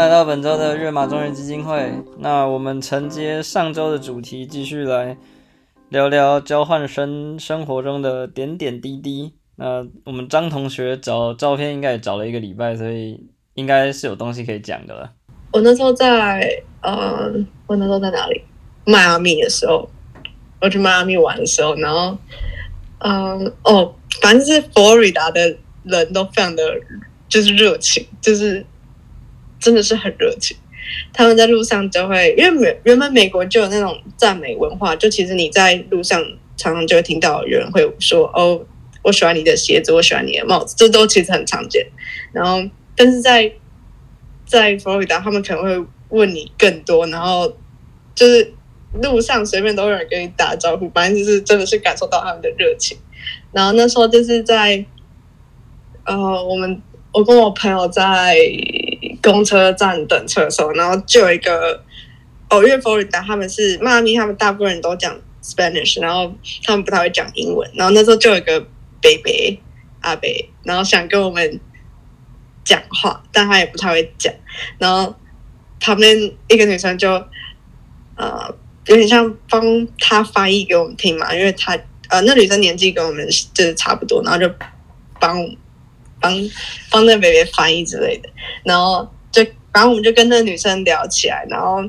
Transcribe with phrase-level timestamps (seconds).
[0.00, 1.92] 来到本周的热马中人基金会。
[2.20, 5.14] 那我们承接上周的主题，继续来
[5.90, 9.34] 聊聊交换生生活中的点点滴滴。
[9.56, 15.12] 那我们张同学找照片应该也找了一个礼拜，所以应该是有东西可以讲的了。
[15.52, 17.30] 我那时候在呃，
[17.66, 18.42] 我那时候在哪里？
[18.86, 19.86] 迈阿密的时候，
[20.62, 22.16] 我去迈阿密玩的时候，然后，
[23.00, 26.62] 嗯，哦，反正是佛罗里达的人都非常的，
[27.28, 28.64] 就是热情，就是
[29.60, 30.56] 真的是很热情。
[31.12, 36.20] 他们在路上就会，因为美原本美国就有那种赞美文化，就其实你在路上
[36.56, 38.60] 常常就会听到有人会说：“哦，
[39.02, 41.86] 我喜欢你的鞋子，我喜欢你的帽子。”这都其实很常见。
[42.32, 43.52] 然后，但是在
[44.44, 47.56] 在佛罗里达，他们可能会问你更多，然后
[48.14, 48.52] 就是
[49.00, 52.98] 路上随便都有人跟你打招呼，反正就是真的是感受到他们的热情。
[53.52, 54.84] 然后那时候就是在
[56.04, 58.36] 呃，我们我跟我朋友在
[59.22, 61.82] 公车站等车的时候，然后就有一个
[62.48, 66.32] 哦，因为佛罗里达他们是迈阿密，他们大部分人都讲 Spanish，然后
[66.64, 67.70] 他们不太会讲英文。
[67.74, 68.60] 然后那时候就有一个
[69.00, 69.58] 北北
[70.00, 71.60] 阿北，然后想跟我们
[72.64, 74.32] 讲话，但他也不太会讲。
[74.78, 75.14] 然后
[75.80, 77.10] 旁边一个女生就
[78.16, 78.54] 呃
[78.86, 79.62] 有点像帮
[79.98, 81.78] 他翻译给我们听嘛，因为他
[82.08, 84.52] 呃那女生年纪跟我们就是差不多，然后就
[85.18, 85.36] 帮
[86.20, 86.32] 帮
[86.90, 88.28] 帮那个北北翻译之类的。
[88.64, 91.82] 然后就反正我们就跟那个女生聊起来，然后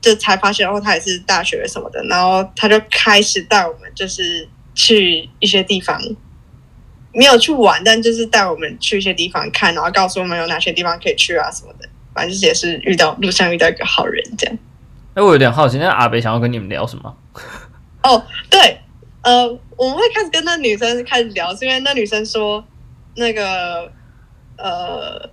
[0.00, 2.02] 就才发现哦，她也是大学什么的。
[2.04, 6.00] 然后她就开始带我们就是去一些地方。
[7.16, 11.88] 没有去玩，但就是带我们去一些地方看，然后告诉我们有哪些地方可以去啊什么的。
[12.12, 14.58] 反正就是也是遇到路上遇到一个好人这样。
[15.14, 17.16] 哎，我有点好奇，那阿北想要跟你们聊什么？
[18.02, 18.80] 哦，对，
[19.22, 19.46] 呃，
[19.76, 22.64] 我们会开始跟那女生开始聊，是因为那女生说，
[23.16, 23.90] 那个
[24.56, 25.30] 呃，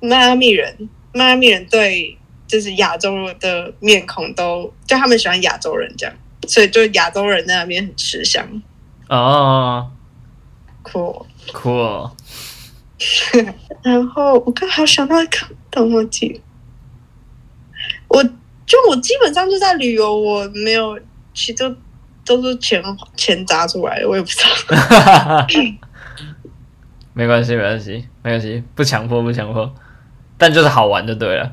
[0.00, 6.14] 迈阿密人，迈阿密人对就是亚洲的面孔都，就他们喜欢亚洲人这样，
[6.46, 8.62] 所以就亚洲人在那边很吃香。
[9.08, 9.90] 哦，
[10.82, 11.70] 酷酷。
[13.82, 15.36] 然后我刚好想到一个，
[15.70, 16.40] 等我记，
[18.08, 20.98] 我就我基本上就在旅游，我没有，
[21.34, 21.76] 其实
[22.24, 22.82] 都是钱
[23.14, 25.46] 钱砸出来的，我也不知道。
[27.16, 29.72] 没关系，没关系，没关系，不强迫，不强迫，
[30.36, 31.50] 但就是好玩就对了。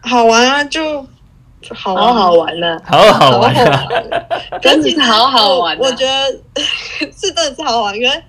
[0.00, 1.02] 好玩啊，就
[1.74, 3.84] 好好好玩呢，好好玩啊，
[4.62, 5.76] 真的是好好玩。
[5.80, 6.40] 我觉得
[7.10, 8.22] 是真的是好玩，因为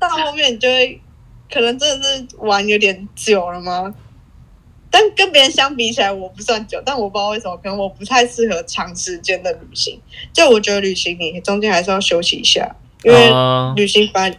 [0.00, 1.00] 到后面你就会
[1.48, 3.94] 可能真的是玩有点久了吗？
[4.90, 10.00] 但跟别人相比起来，我不算久，但我不知道为什么，可能我不太适合长时间的旅行。
[10.32, 13.30] 就我觉得旅行你中间还是要休息一下，因为
[13.76, 14.34] 旅行反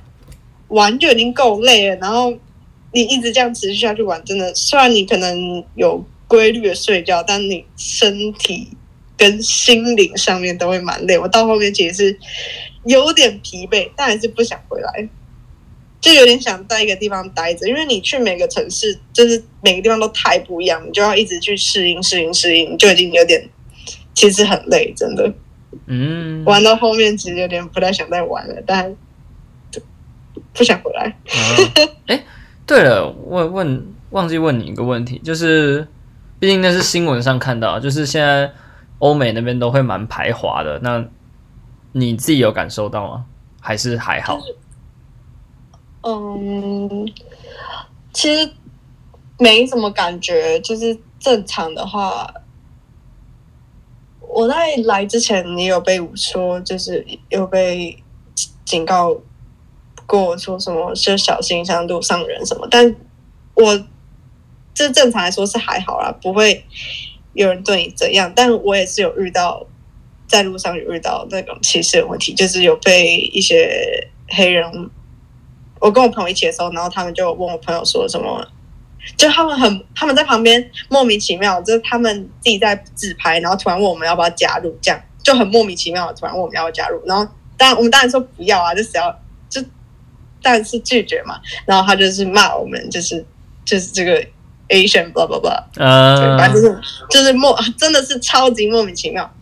[0.69, 2.33] 玩就已经够累了，然后
[2.91, 8.69] 你一直这样持续下去玩，真的虽然你可能有规律的睡觉，但你身体
[9.17, 11.17] 跟心灵上面都会蛮累。
[11.17, 12.19] 我到后面其实是
[12.85, 15.09] 有点疲惫，但还是不想回来。
[16.01, 23.49] 就有点想在一个地方待着，因为你去每个城市，就是每个地方都太不一样，你就要一直去适应、适应、适应，就已经有点
[24.13, 25.33] 其实很累，真的。
[25.87, 28.93] 嗯，玩到后面其实有点不太想再玩了，但
[30.53, 31.17] 不想回来。
[32.07, 32.23] 哎、
[32.65, 35.87] 对了，问问忘记问你一个问题，就是
[36.39, 38.51] 毕竟那是新闻上看到，就是现在
[38.99, 41.03] 欧美那边都会蛮排华的，那
[41.91, 43.25] 你自己有感受到吗？
[43.59, 44.39] 还是还好？
[46.01, 47.07] 嗯，
[48.11, 48.51] 其实
[49.39, 52.31] 没什么感觉，就是正常的话，
[54.19, 57.97] 我在来之前也有被说，就是有被
[58.65, 59.15] 警告
[60.05, 62.95] 过，说什么就小心像路上人什么，但
[63.55, 63.85] 我
[64.73, 66.65] 这正常来说是还好啦，不会
[67.33, 69.65] 有人对你怎样，但我也是有遇到
[70.27, 74.89] 在路上有遇到那种歧视的问题，就是有被一些黑人。
[75.79, 78.47] 我跟我朋友一起的时候，然后他们就问我朋友说什么，
[79.17, 89.13] 就他们很他们在旁边莫名其妙，就是他们自己在自拍，然后突然问我们要不要加入，这样就很莫名其妙的突然问我们要不要加入，然后当然我们当然说不要啊，就是要
[90.43, 93.25] 但是拒绝嘛，然后他就是骂我们，就是
[93.65, 94.23] 就是这个
[94.67, 99.33] Asian blah blah blah，对，反正就是就是莫真的是超级莫名其妙。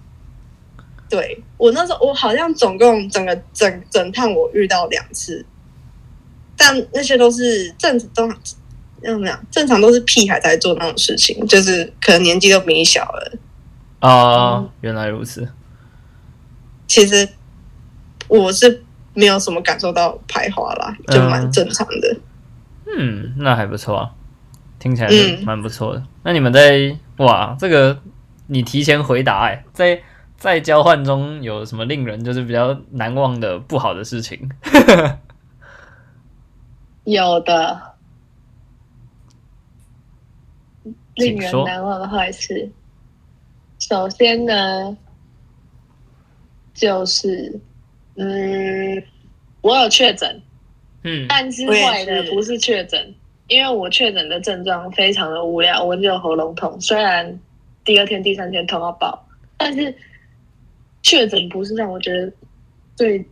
[1.09, 5.45] 对我那时候我好像总共整个整整趟我遇到两次。
[6.57, 8.30] 但那些都是正都
[9.01, 9.44] 怎么样？
[9.50, 13.31] 正常都是屁孩在做那种事情，就是可能年纪都比你小了。
[14.01, 15.50] 哦，原来如此。
[16.88, 17.27] 其实
[18.27, 22.17] 我是没有什么感受到排华啦，就蛮正常的。
[22.97, 24.11] 嗯，那还不错啊。
[24.79, 26.03] 听起来是嗯蛮不错的。
[26.23, 27.99] 那你们在哇，这个
[28.47, 30.01] 你提前回答哎、在
[30.37, 34.49] 在交换中有什么令人就是比较难忘的不好的事情？
[37.03, 37.79] 有的
[41.15, 42.71] 令人难忘的坏事。
[43.77, 44.97] 首先呢，
[46.73, 47.59] 就是
[48.23, 49.03] 嗯，
[49.62, 50.41] 我有确诊，
[51.03, 51.25] 嗯。
[51.27, 52.56] 但是坏的不是。
[52.59, 53.15] 确诊，
[53.47, 57.39] 因为我确诊的症状非常的无聊，我只有喉咙痛，虽然
[57.83, 59.27] 第二天、第三天痛到爆，
[59.57, 59.94] 但是
[61.01, 62.31] 确诊不是让我觉得
[62.95, 63.25] 最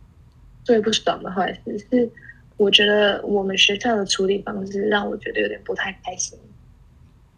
[0.64, 2.10] 最不爽的坏事，是
[2.56, 6.36] 我觉得我们学校的处理方式让我觉得有点不太开心，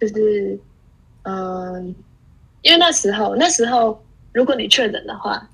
[0.00, 0.58] 就是
[1.24, 1.94] 嗯，
[2.62, 4.02] 因为那时候那时候
[4.32, 5.46] 如果你确诊的话，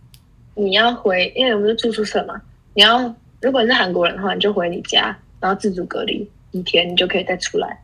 [0.58, 2.34] 你要回，因为我们是住宿舍嘛，
[2.74, 7.78] 你要如果你是韩国人的话，你就回你家，然后自主隔离一天，你就可以再出来。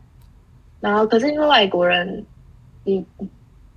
[0.81, 2.25] 然后可是因为外国人，
[2.83, 3.03] 你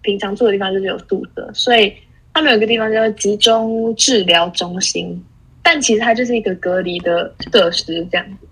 [0.02, 1.94] 平常住的地方就是有宿舍，所以
[2.34, 5.24] 他们有个地方叫集中治疗中心，
[5.62, 8.48] 但其实它就是一个隔离的设施这样子。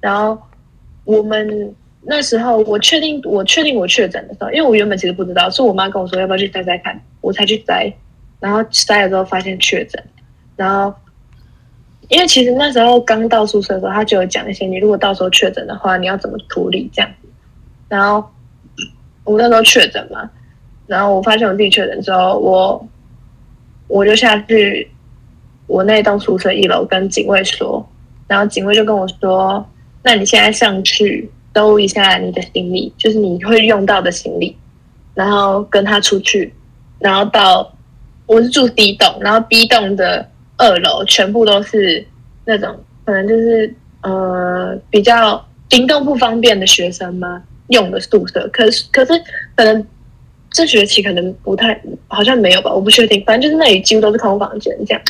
[0.00, 0.40] 然后
[1.04, 7.92] 我们那时候我确定我确定我确诊的时候，因为我原本其实不知道，是我妈跟我说要不要去摘摘看，我才去摘，
[8.40, 10.02] 然后筛了之后发现确诊，
[10.56, 10.92] 然后
[12.08, 17.28] 因为其实那时候刚到宿舍的时候，他就有讲一些，你如果到时候确诊的话，你要怎么处理这样子。
[17.88, 18.28] 然后
[19.24, 20.28] 我那时候确诊嘛，
[20.86, 22.88] 然后我发现我自己确诊之后，我
[23.86, 24.90] 我就下去
[25.66, 27.86] 我那栋宿舍一楼跟警卫说，
[28.26, 29.64] 然后警卫就跟我说，
[30.02, 34.56] 那你现在上去兜一下你的行李，就是你会用到的行李，
[35.14, 36.52] 然后跟他出去，
[36.98, 37.72] 然后到
[38.30, 40.24] 我是住 D 栋，然后 B 栋的
[40.56, 42.06] 二楼全部都是
[42.44, 49.12] 那种可能就是呃比较行动不方便的学生嘛用的宿舍，可是可是
[49.56, 49.84] 可能
[50.48, 55.02] 这学期可能不太好像没有吧，我不确定，反正就是那里几乎都是空房间这样。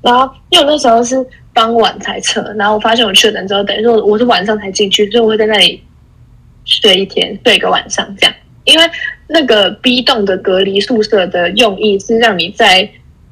[0.00, 5.82] 然后因为我那时候是傍晚才测，然后我发现我确诊之后，等于说我是晚上才进去，所以我会在那里
[6.64, 8.34] 睡一天，睡一个晚上这样。
[8.70, 8.84] 因为
[9.28, 12.88] 那个 B 栋的隔离宿舍的用意是让你在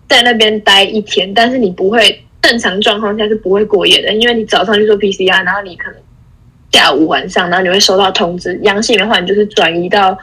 [0.09, 6.01] 在那边待一天，但是你不会正常状况下是不会过夜的，因为你早上去做 PCR，然后你可能
[6.73, 10.17] 下午晚上，然后你会收到通知，阳性的话你就是转移到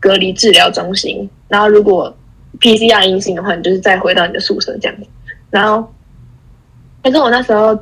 [0.00, 2.16] 隔离治疗中心，然后如果
[2.60, 5.06] PCR 阴性的话，你就是再回到你的宿舍这样子。
[5.50, 5.92] 然后，
[7.02, 7.76] 可是我那时候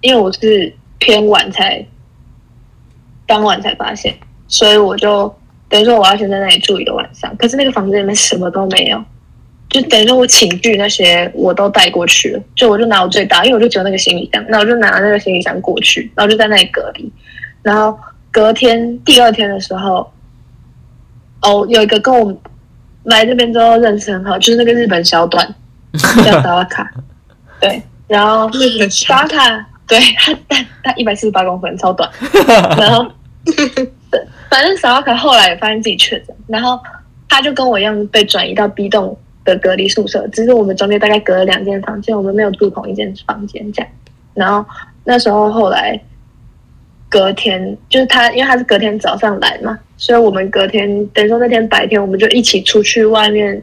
[0.00, 1.86] 因为我是偏晚才
[3.26, 4.14] 当晚才发现，
[4.48, 5.34] 所以我就
[5.72, 7.34] 等于说我要先在那里住一个晚上。
[7.38, 9.02] 可是那个房子里面什么都没有，
[9.70, 17.10] 就等于说我寝具那些我都带过去了，就我就拿我最大，因为我就只有那个行李箱，那我就拿那个行李箱过去，然后就在那里隔离。
[17.62, 17.98] 然后
[18.30, 20.12] 隔天第二天的时候，
[21.40, 22.36] 哦，有一个跟我
[23.04, 25.54] 来这边之后认识很好，就是那个日本小短
[26.22, 26.92] 叫 达瓦卡，
[27.58, 32.10] 对，然后那个萨瓦卡，对他他他一百四十八公分，超短，
[32.76, 33.10] 然后
[34.50, 36.78] 反正萨瓦卡后来也发现自己确诊，然后
[37.28, 43.90] 他就跟我一样被转移到 B 栋的隔离宿舍，只是我们中间大概隔了两间房间，我们没有住同一间房间这样。
[44.34, 44.64] 然后
[45.04, 45.98] 那时候后来
[47.08, 53.62] 隔天就是他，因为他是隔天早上来嘛，所以我们隔天等于说那天白天我们就一起出去外面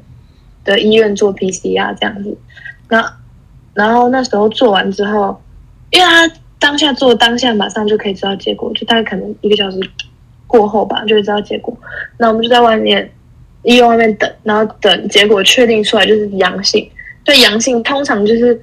[0.64, 2.38] 的医院做 PCR 这样子。
[2.90, 3.14] 那
[3.74, 5.40] 然后那时候做完之后，
[5.92, 9.80] 因为他当下做当下马上就可以知道结果，就大概可能一个小时
[10.46, 11.76] 过后吧就会知道结果。
[12.18, 13.10] 那我们就在外面
[13.64, 16.90] 医院外面等，然后等结果确定出来就是阳性。
[17.24, 18.60] 对阳性通常就是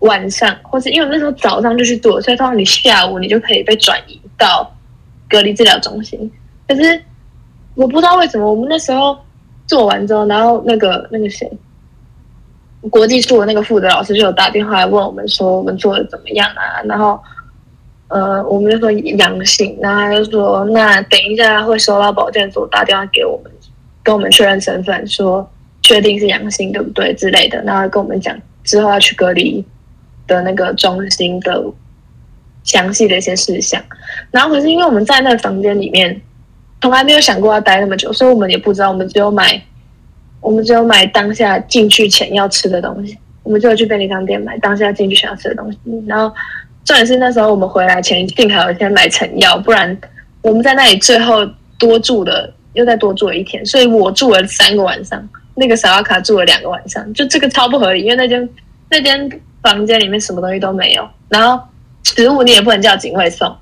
[0.00, 4.70] 晚上，或是因为那时候早上就去做，所以通常你下午你就可以被转移到
[5.28, 6.30] 隔离治疗中心。
[6.68, 7.02] 可是
[7.74, 9.16] 我不知道为什么，我们那时候
[9.66, 11.50] 做完之后，然后那个那个谁，
[12.90, 16.80] 国际处的那个负责老师就有打电话来问我们说我们做的怎么样啊？
[16.84, 17.18] 然后
[18.08, 23.52] 呃，我们就说阳性，然后他就说那等一下会收到保健所打电话给我们，
[24.02, 25.46] 跟我们确认身份，说
[25.82, 29.62] 确定是阳性对不对之类的，然后跟我们讲之后要去隔离
[30.26, 31.62] 的那个中心的
[32.64, 33.82] 详细的一些事项。
[34.30, 36.18] 然后可是因为我们在那个房间里面，
[36.80, 39.60] 从来没有想过要待那么久，所以我们也不知道，我们只有买，
[40.40, 45.78] 我们只有买当下进去前要吃的东西，我们就有去便利商店买当下进去前要吃的东西。
[46.06, 46.34] 然后
[46.84, 49.96] 重点是那时候我们回来前幸好有先买成药，不然
[50.42, 51.46] 我们在那里最后
[51.78, 58.48] 多住了又再多住了一天，所以我住了三个晚上，那个小阿卡住了两个晚上，就这个超不合理，因为那间
[58.90, 61.62] 那间房间里面什么东西都没有，然后
[62.04, 63.54] 食物你也不能叫警卫送，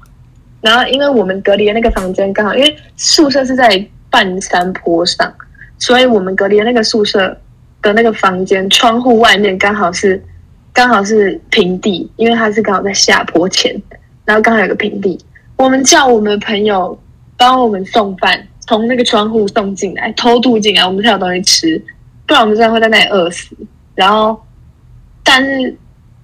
[0.61, 5.33] 然后因为我们隔离的那个房间刚好，因为宿舍是在半山坡上，
[5.78, 7.37] 所以我们隔离的那个宿舍
[7.83, 10.23] 的那个房间窗户外面刚好是
[10.73, 13.75] 刚好是平地，因为它是刚好在下坡前，
[14.25, 15.18] 然后刚好有个平地。
[15.56, 16.99] 我们叫我们的朋友
[17.37, 21.83] 帮我们送饭，从那个窗户送进来，偷渡进来，我们才有东西吃，
[22.26, 23.56] 不然我们真的会在那里饿死。
[23.95, 24.38] 然后，
[25.25, 25.75] 但是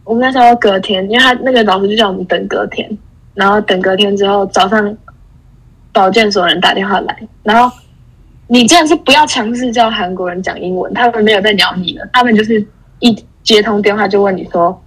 [0.05, 2.99] 我们那时候隔天，因为他那个老师就叫我们等隔天，
[3.35, 4.97] 然后等隔天之后早上，
[5.93, 7.75] 保健所人打电话来，然后
[8.53, 12.63] 你真的是不要尝试叫韩国人讲英文，他们没有在鸟你的，他们就是
[12.99, 14.79] 一接通电话就问你说，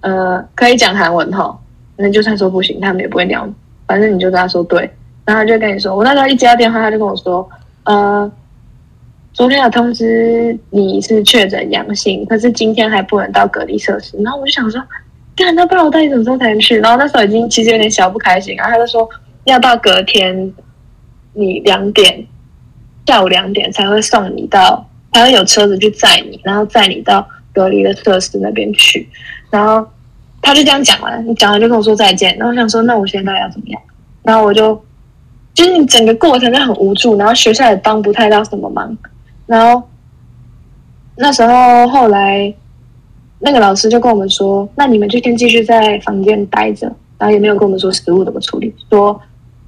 [0.00, 1.56] 呃，可以讲韩文吼，
[1.96, 3.54] 那就算说不行，他们也不会鸟你，
[3.86, 4.80] 反正你就跟他说对，
[5.24, 7.48] 然后他就跟你说，我那时候一接到电话，他就跟我说，
[7.84, 8.32] 呃。
[9.32, 14.16] 昨天有通知你是确诊阳性，可是今天还不能到隔离设施。
[14.22, 14.80] 然后我就想说，
[15.34, 16.78] 干，那不然我到底什么时候才能去？
[16.78, 18.54] 然后那时候已经其实有点小不开心。
[18.54, 19.08] 然后他就说
[19.42, 20.52] 要到隔天
[21.32, 22.24] 你两点
[23.06, 29.08] 下午两点才会送你到，才会有车子去载你，然后载你到隔离的设施那边去。
[29.50, 29.86] 然后
[30.42, 32.36] 他就这样讲完，你讲完就跟我说再见。
[32.36, 33.80] 然后我想说，那我现在要怎么样？
[34.22, 34.82] 然后我就
[35.52, 38.96] 就是你整个过程就很无助，然后学校也帮不太到什么忙。
[39.46, 39.82] 然后
[41.16, 42.52] 那时候后来
[43.38, 49.20] 那个老师就跟我们说：“那你们就先继续在房间待着。”然后也没有跟我们说食物怎么处理，说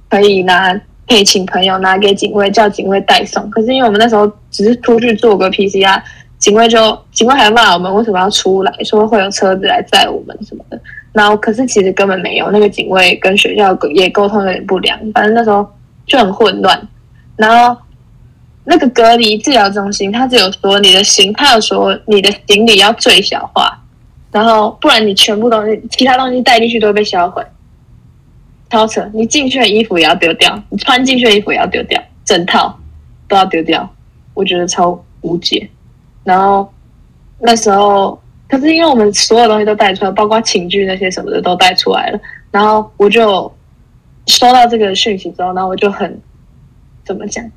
[0.09, 3.49] 可以拿可以请朋友拿给警卫，叫警卫代送。
[3.49, 6.01] 可是因为我们那时候只是出去做个 PCR，
[6.37, 10.79] 警卫就警卫还骂我们为什么要出来，说会有车子来载我们什么的。
[11.13, 15.67] 然后可是其实根本没有，那个警卫跟学校也沟通有点不良，反正那时候
[16.05, 16.87] 就很混乱。
[17.35, 17.77] 然后。
[18.69, 23.81] 那个隔离治疗中心，他只有说你的行，他有说你的行李要最小化，
[24.29, 27.41] 然后不然你全部东西，其他东西带进去都会被销毁，
[28.69, 29.09] 超扯！
[29.13, 32.77] 你进去的衣服也要丢掉，你穿进去的衣服也要丢掉，整套
[33.27, 33.89] 都要丢掉，
[34.33, 35.69] 我觉得超无解。
[36.23, 36.71] 然后
[37.39, 38.19] 那时候，
[38.49, 42.19] 可是因为我们所有东西都带出来，包括寝具那些什么的都带出来了，
[42.51, 43.51] 然后我就
[44.25, 46.19] 收到这个讯息之后，然后我就很
[47.05, 47.49] 怎么讲？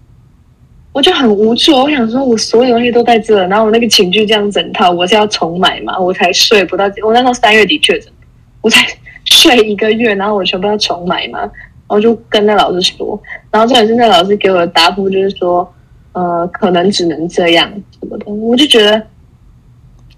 [0.92, 5.96] 我就很无助，我想说，我所有东西都在这，然后我那个寝具这样整套，我是要重买嘛？
[5.96, 8.12] 我才睡不到，我那时候三月底确诊，
[8.60, 8.84] 我才
[9.30, 11.40] 睡一个月，然后我全部要重买嘛？
[11.40, 11.50] 然
[11.88, 13.18] 后就跟那老师说，
[13.50, 15.66] 然后这也是那老师给我的答复，就是说，
[16.12, 17.66] 呃，可能只能这样
[17.98, 18.26] 什么的。
[18.30, 19.02] 我就觉得，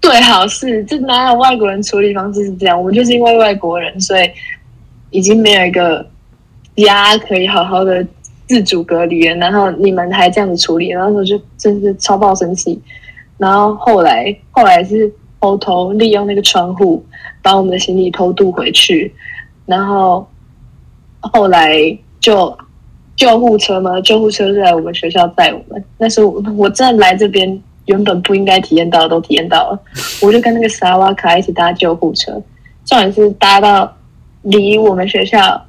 [0.01, 2.77] 对，好事，这哪有外国人处理方式是这样？
[2.77, 4.29] 我们就是因为外国人，所以
[5.11, 6.05] 已经没有一个
[6.75, 8.05] 家可以好好的。
[8.45, 12.79] 自主隔离了，然后你们还这样子处理，然后我就真是超爆生气。
[13.37, 15.11] 然后后来后来是
[15.43, 17.05] 偷偷利用那个窗户
[17.41, 19.13] 把我们的行李偷渡回去，
[19.65, 20.25] 然后
[21.19, 21.75] 后来
[22.21, 22.57] 就
[23.17, 25.83] 救护车嘛，救护车是来我们学校载我们。
[25.97, 29.79] 那时候我我真的来这边原本不应该体验到的都体验到了，
[30.21, 32.31] 我就跟那个萨瓦卡一起搭救护车，
[32.85, 33.93] 重点是搭到
[34.43, 35.61] 离我们学校。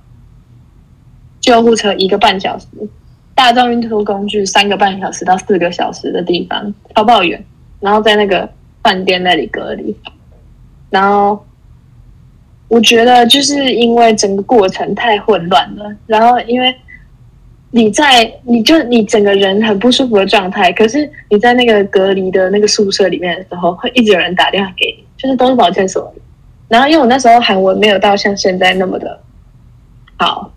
[1.40, 2.66] 救护车一个半小时，
[3.34, 7.44] 大众运输工具三个半小时到四个小时的地方，超爆远。
[7.80, 8.48] 然后在那个
[8.84, 9.96] 饭店那里隔离，
[10.90, 11.44] 然后
[12.68, 15.92] 我觉得就是因为整个过程太混乱了。
[16.06, 16.72] 然后因为
[17.72, 26.14] 你在，你就你整个人很不舒服的状态，可是你在那个隔离的那个宿舍里面的时候，会一直有人打电话给你，就是都是保健所。
[26.68, 29.18] 然后因为我那时候韩文没有到像现在那么的
[30.18, 30.52] 好。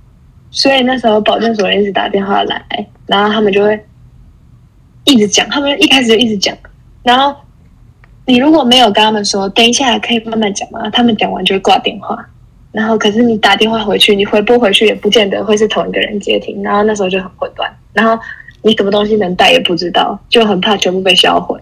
[0.49, 3.79] 所以那时候保健所人一直打电话来，然后他们就会
[5.03, 6.57] 一直讲，他们一开始就一直讲，
[7.03, 7.35] 然后
[8.27, 12.15] 你如果没有跟他们说等一下可以慢慢讲嘛，他们讲完就会挂电话，
[12.71, 18.21] 然后可是你打电话回去，你回拨回去也不见得会是同一个人接听，然后那时候就很混乱，然后
[18.61, 21.59] 你什么东西能带也不知道，就很怕全部被销毁。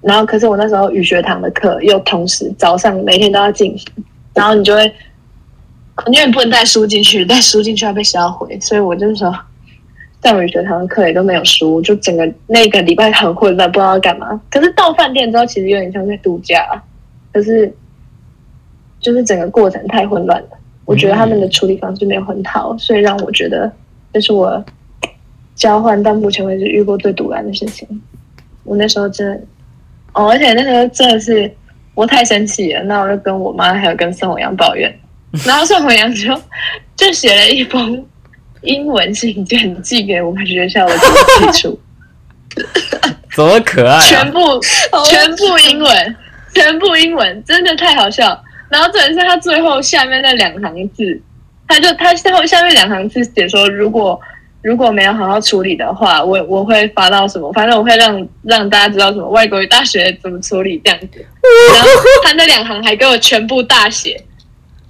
[0.00, 3.86] 然后可是我那时候语学堂的课又同时早上每天都要进行，
[4.34, 4.92] 然后你就会。
[6.06, 9.32] 因为不能带书进去，带书进去要被销毁，所以我就说，
[10.22, 14.40] 在语学堂的课也都没有书，就整个那个礼拜很混乱，不知道干嘛。
[14.48, 16.80] 可是到饭店之后，其实有点像在度假，
[17.32, 17.70] 可是
[19.00, 20.48] 就是整个过程太混乱了。
[20.84, 23.70] 我觉得他们的处理方式没有很好，所以让我觉得
[24.12, 24.64] 这是我
[25.56, 27.86] 交换到目前为止遇过最堵然的事情。
[28.62, 29.40] 我那时候真的，
[30.14, 31.52] 哦，而且那时候真的是
[31.94, 34.92] 我太生气了，那我就跟我妈还有跟宋伟阳抱怨。
[35.44, 36.40] 然后宋伟阳就
[36.94, 38.06] 就写了一封
[38.62, 41.78] 英文信件寄给我们学校的基处，
[43.34, 44.00] 怎么可爱？
[44.00, 44.60] 全部
[45.08, 46.16] 全部英文，
[46.54, 48.42] 全部英文，真的太好笑。
[48.68, 51.20] 然后重点是他最后下面那两行字，
[51.68, 54.18] 他就他最后下面两行字写说，如果
[54.62, 57.52] 如果没有好好处理的话，我我会发到什么？
[57.52, 61.08] 反正我会让让大家知道什么外国语大学怎么处理这样子。
[61.74, 61.88] 然后
[62.24, 64.22] 他那两行还给我全部大写，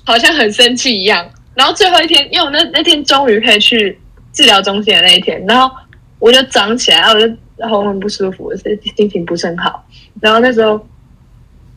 [0.05, 1.27] 好像很生气一样。
[1.55, 3.99] 然后最后一天，因为我那那天终于可以去
[4.33, 5.75] 治疗中心的那一天，然后
[6.19, 9.85] 我就长起来，我就喉咙不舒服，所以心情不是很好。
[10.21, 10.81] 然后那时候。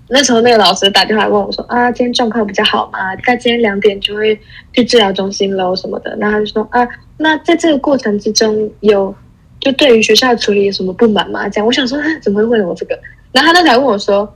[0.08, 3.16] 那时候那个老师打电话问我说：“啊，今天状况比较好吗？
[3.24, 4.40] 他今天两点就会
[4.72, 9.16] 去治疗中心喽什么的。”然后他就说：“啊，那在这个过程之中有
[9.60, 12.96] 就对于学校的处理有什么不满吗？”这样我想说怎么会问我这个？
[13.32, 14.32] 然后他那才问我说：“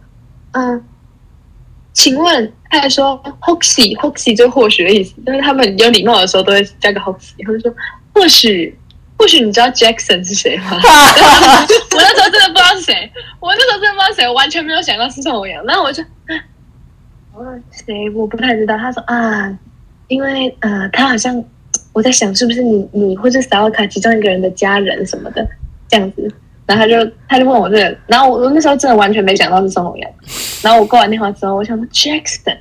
[0.53, 0.83] 嗯，
[1.93, 7.73] 请问？”他还说 “hoxy”，“hoxy” 就或许的意思，但是他们有礼貌的时候都会加个 “hoxy”，他就说
[8.13, 8.75] ：“或许。”
[9.19, 10.71] 或许你知道 Jackson 是谁吗？
[10.79, 10.79] 我
[11.97, 15.61] 那时候真的不知道是谁，我那时候真的不知道谁，我完全没有想到是宋弘洋。
[15.65, 16.39] 然后我就，啊，
[17.69, 18.09] 谁？
[18.11, 18.77] 我不太知道。
[18.77, 19.59] 他说啊，
[20.07, 21.43] 因为呃，他好像
[21.91, 25.45] 我在想是不是你你或者萨瓦卡其中一个人的家人什么的
[25.89, 26.33] 这样子。
[26.69, 30.11] 然后他就他就问我这个，然后我我那时候真的完全没想到是宋弘洋。
[30.61, 32.57] 然后我挂完电话之后，我想说 Jackson。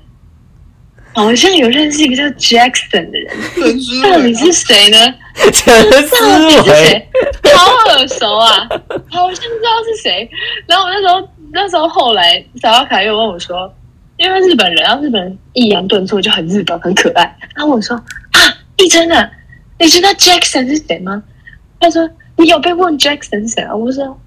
[1.14, 3.36] 好像有认识一个叫 Jackson 的人，
[4.04, 5.14] 到底是谁呢？
[5.52, 5.74] 陈
[6.06, 7.08] 思伟，
[7.56, 8.68] 好耳熟啊，
[9.10, 10.30] 好像知道是谁。
[10.66, 13.72] 然后我那时候，那时候后来，小奥凯又问我说，
[14.16, 17.36] 因为日本人，然后日本人抑扬顿挫就很日本，很可爱。
[17.56, 18.38] 然后我说啊，
[18.76, 19.28] 一真的，
[19.80, 21.20] 你知道 Jackson 是谁吗？
[21.80, 23.76] 他说你有被问 Jackson 是谁啊？
[23.76, 24.18] 我说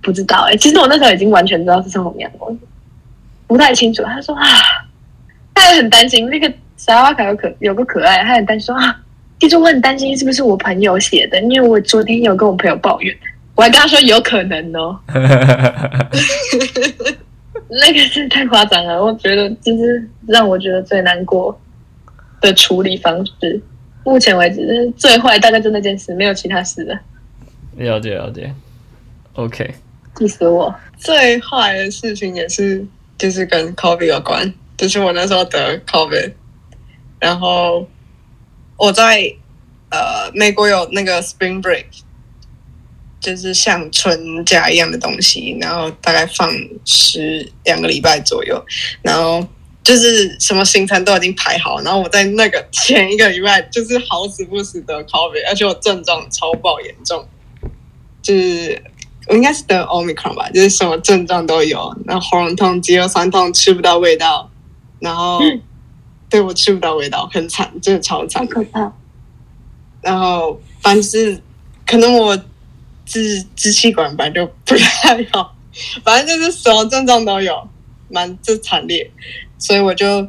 [0.00, 2.56] 不知道哎，其实我那时候已经完全知道是宋红阳，我
[3.48, 4.02] 不太清楚。
[4.04, 4.44] 他说啊。
[5.56, 9.00] 他也很担心那个沙瓦卡有可有个可爱，他很担心说啊，
[9.38, 13.16] 其实我很担心是不是我朋友写的，因为我昨天有跟我朋友抱怨，
[13.54, 14.98] 我还跟他说有可能哦。
[17.70, 21.56] 那个是太夸张了，我觉得就是让我觉得最难过
[22.40, 23.62] 的处理方式。
[24.04, 26.98] 目前为止，最坏大概就那件事，没有其他事了。
[27.76, 28.54] 了解了解
[29.32, 29.74] ，OK。
[30.16, 30.72] 气死我！
[30.96, 32.86] 最坏的事情也是
[33.18, 34.54] 就是跟 COVID 有关。
[34.76, 36.32] 就是我那时候得 COVID，
[37.18, 37.88] 然后
[38.76, 39.32] 我在
[39.90, 41.86] 呃美国有那个 Spring Break，
[43.20, 46.52] 就是像春假一样的东西，然后大概放
[46.84, 48.64] 十两个礼拜左右，
[49.02, 49.46] 然后
[49.84, 57.28] 就是什么行程都已经排好，然后我在那个前一个礼拜就是好死不死得 COVID，而且我症状超爆严重，
[58.20, 58.82] 就是
[59.28, 64.50] 我应该是得 Omicron 吧，就是什么症状都有，然后喉咙痛、肌肉酸痛、吃不到味道。
[65.00, 65.38] 然后，
[66.30, 68.90] 对我吃不到味道，很惨，真的超惨，可怕。
[70.00, 71.42] 然后，反正是
[71.84, 72.34] 可能我
[73.04, 75.54] 支支气管本来就不太好，
[76.02, 77.68] 反正就是什么症状都有，
[78.08, 79.10] 蛮就惨烈。
[79.58, 80.26] 所以我就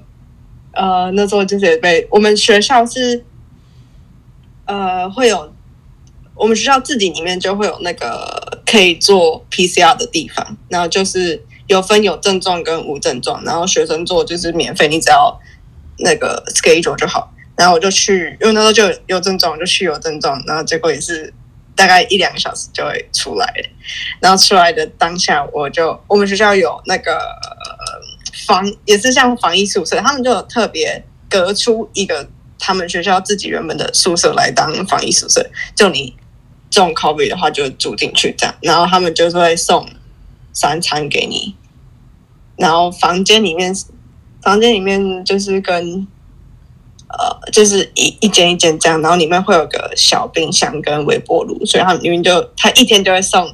[0.74, 3.24] 呃那时候就是被我们学校是
[4.66, 5.54] 呃会有
[6.36, 11.44] 我们学校自己里面就会有那个可以做 PCR 的地方，然后就是。
[11.68, 15.36] 有分有症状跟无症状，然后学生做就是免费，你只要
[15.98, 17.34] 那个 schedule 就好。
[17.58, 21.34] 然后我就去，因为那时候就有症状，就去有症状，然后结果也是
[21.76, 23.52] 大概一两个小时就会出来。
[24.20, 27.20] 然后出来的当下，我就我们学校有那个
[28.48, 32.28] 防，也是像防疫宿舍，他们就有特别隔出一个
[32.60, 36.16] 他们学校自己原本的宿舍来当防疫宿舍，就你
[36.70, 39.88] 中 COVID 的话就住进去这样，然后他们就是会送。
[40.58, 41.54] 三餐给你，
[42.56, 43.76] 然后房间里面，
[44.42, 46.08] 房间里面就是跟，
[47.10, 53.46] 呃，就是一一间一间这样，然后里面会有个小冰箱跟微波炉，所以他们里面就他一天就会送，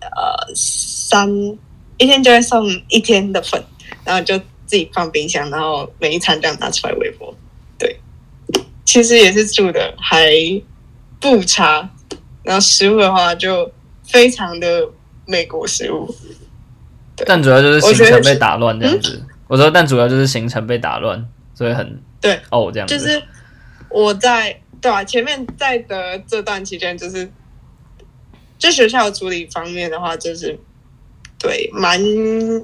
[0.00, 1.28] 呃，三
[1.98, 3.62] 一天就会送一天的粉，
[4.08, 7.32] 然后就自己放冰箱，然后每一餐这样拿出来微波。
[7.78, 8.00] 对，
[8.84, 10.32] 其实也是住的还
[11.20, 11.90] 不差，
[12.42, 13.70] 然后食物的话就
[14.04, 14.88] 非常的。
[15.30, 16.08] 美国食物，
[17.26, 19.22] 但主要就是行程被打乱这样子。
[19.46, 21.22] 我说，但主要就是行程被打乱，
[21.54, 22.96] 所以很对哦，这样子。
[22.96, 23.22] 就是
[23.90, 25.04] 我在对吧？
[25.04, 27.30] 前面在的这段期间，就是
[28.58, 30.58] 就学校处理方面的话，就是
[31.38, 32.00] 对蛮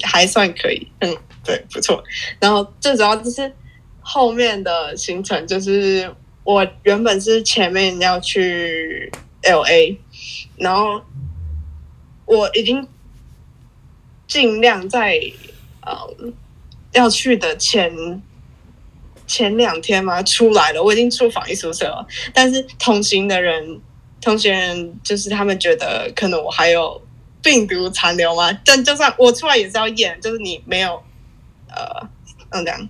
[0.02, 2.02] 还算可以，嗯，对，不错。
[2.40, 3.52] 然后最主要就是
[4.00, 9.10] 后面的行程，就是我原本是前面要去
[9.42, 9.98] L A，
[10.56, 11.00] 然后。
[12.26, 12.88] 我已经
[14.26, 15.20] 尽量在
[15.82, 15.94] 呃
[16.92, 18.22] 要去的前
[19.26, 22.06] 前两天嘛出来了，我已经出防疫宿舍了。
[22.32, 23.78] 但是同行的人，
[24.22, 26.98] 同行人就是他们觉得可能我还有
[27.44, 28.50] 病毒残留吗。
[28.64, 31.00] 但就算我出来也是要验，就是你没有
[31.68, 32.08] 呃，
[32.50, 32.88] 嗯这样，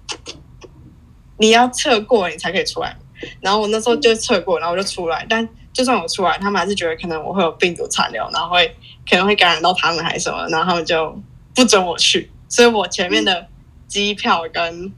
[1.37, 2.97] 你要测过你才可以出来。
[3.41, 5.27] 然后我那时候就测过，然后我就出来。
[5.29, 8.75] 但就算我出来，他们还是觉得可能我会有病毒残留，然后会
[9.11, 11.21] 可能会感染到他们还是什么，然后他们就
[11.55, 12.31] 不准我去。
[12.49, 13.49] 所以我前面的
[13.89, 14.93] 机票跟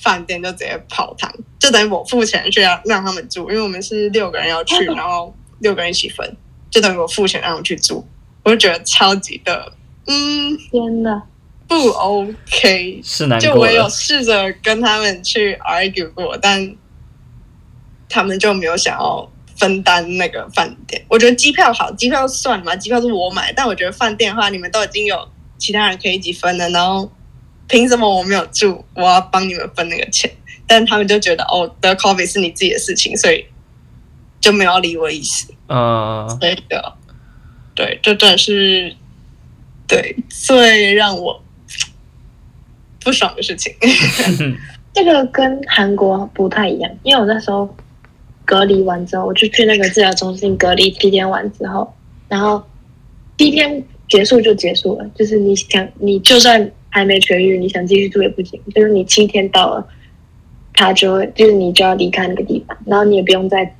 [0.00, 6.36] 饭店就直接泡汤，就等于我付钱去让让他们住，因为我们是六个人要去， 然后六个人一起分，
[6.70, 8.06] 就等于我付钱让他们去住。
[8.46, 9.72] 我就觉得超级的，
[10.06, 11.20] 嗯，天哪，
[11.66, 13.00] 不 OK。
[13.02, 13.88] 是难就我有。
[13.88, 16.76] 试着跟他们去 argue 过，但
[18.08, 19.28] 他们就没有想要
[19.58, 21.04] 分担那个饭店。
[21.08, 25.28] 我觉得机票好，机票算了嘛，机票是我买，但我觉得饭店的话，你们都已经有
[25.58, 27.10] 其他人可以一起分了，然后
[27.66, 30.30] 凭什么我没有住，我要帮你们分那个钱？
[30.68, 33.44] 但他们就觉得哦，得 coffee 是你自己的事情，所以
[34.40, 35.52] 就没有理我意思。
[35.68, 36.95] 嗯，所以的，
[37.76, 38.92] 对，这真的是
[39.86, 41.40] 对最让我
[43.04, 43.72] 不爽的事情。
[44.92, 47.72] 这个跟韩国不太一样，因为我那时候
[48.46, 51.94] 隔离完之后，我就去那个治疗中心隔离七天完之后，
[52.28, 52.64] 然后
[53.36, 59.86] 第一天结束就结束了，就是你想你就算还没痊愈，你想继续住也不行，就是你七天到了，
[60.72, 63.76] 他就会就是你就要离开那个地方，然后你也不用再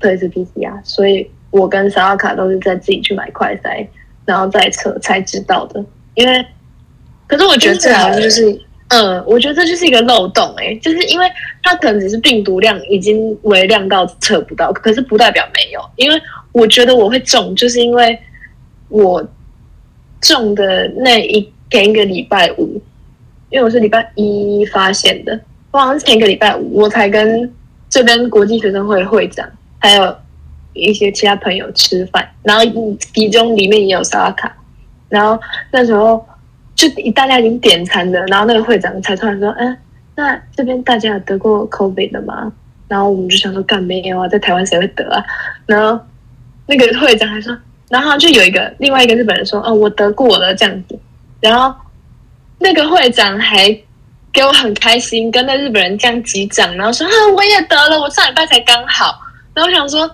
[0.00, 3.88] 测一次 PCR，所以我跟沙拉卡都是在自己去买快塞，
[4.26, 6.44] 然后再测才知道的，因为
[7.26, 8.60] 可是我觉得这好像就是。
[8.88, 11.26] 嗯，我觉得这就是一个漏洞哎、就是因为
[11.62, 15.80] 它可能只是病毒量已经微量到测不到，可是不代表没有。
[15.96, 16.20] 因为
[16.52, 18.16] 我觉得我会中，就是因为
[18.90, 19.26] 我
[20.20, 22.80] 中的那一前一个礼拜五，
[23.50, 25.40] 因为我是礼拜一发现的，
[25.72, 27.50] 我好像是前一个礼拜五我才跟
[27.88, 30.14] 这边国际学生会会长还有
[30.74, 32.62] 一些其他朋友吃饭，然后
[33.14, 34.54] 其中里面也有沙拉卡，
[35.08, 35.40] 然后
[35.72, 36.24] 那时候。
[36.76, 39.78] 就大家已经点餐了，然后那个会长才突然说：“嗯，
[40.16, 42.52] 那这边大家有得过 COVID 的吗？”
[42.88, 45.24] 然后我们就想说：“干没有啊，在台湾谁会得啊？”
[45.66, 45.96] 然后
[46.66, 47.56] 那个会长还说，
[47.88, 50.98] 然后就有一个另外一个日本人说：“哦，我得过了这样子。”
[51.40, 51.72] 然后
[52.58, 53.68] 那个会长还
[54.32, 59.20] 给我很开心，跟那日本人这样击掌，然后说：“啊，我也得了，我上礼拜才刚好。”
[59.54, 60.10] 然后我想说，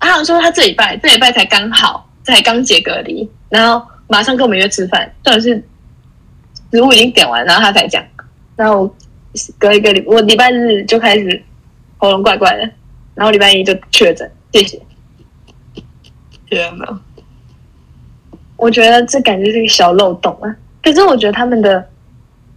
[0.00, 3.86] 他想说他这礼拜这礼拜才刚好，才刚解隔离，然后。
[4.08, 5.64] 马上跟我们约吃饭，重点是
[6.70, 8.00] 食物已经点完，然后他才讲。
[8.54, 8.88] 然后
[9.58, 11.42] 隔一个礼，我礼拜日就开始
[11.98, 12.70] 喉咙怪怪的，
[13.16, 14.30] 然后礼拜一就确诊。
[14.52, 14.80] 谢谢。
[16.48, 17.00] 天哪！
[18.56, 20.54] 我觉得这感觉是个小漏洞啊。
[20.84, 21.84] 可是我觉得他们的，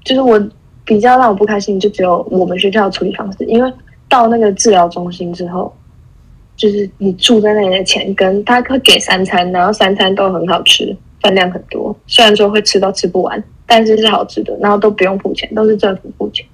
[0.04, 0.40] 就是我
[0.86, 3.74] 比较让我不开心，就只有我们学校的处理方式，因为
[4.08, 5.76] 到那个治疗中心之后，
[6.60, 10.94] 就是你住在那里的钱，跟他会给三餐，然后三餐都很好吃。
[11.22, 16.46] 分量很多，虽然说会吃都吃不完，但是是好吃的，然后都不用付钱，都是政府付钱。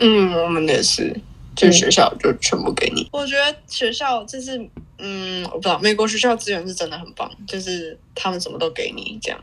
[0.00, 1.14] 嗯，我们也是，
[1.54, 3.08] 就学校就全部给你。
[3.12, 4.58] 我觉得学校就是，
[4.98, 9.40] 嗯，我不知道，美国学校资源是真的很棒，就是他们什么都给你，这样，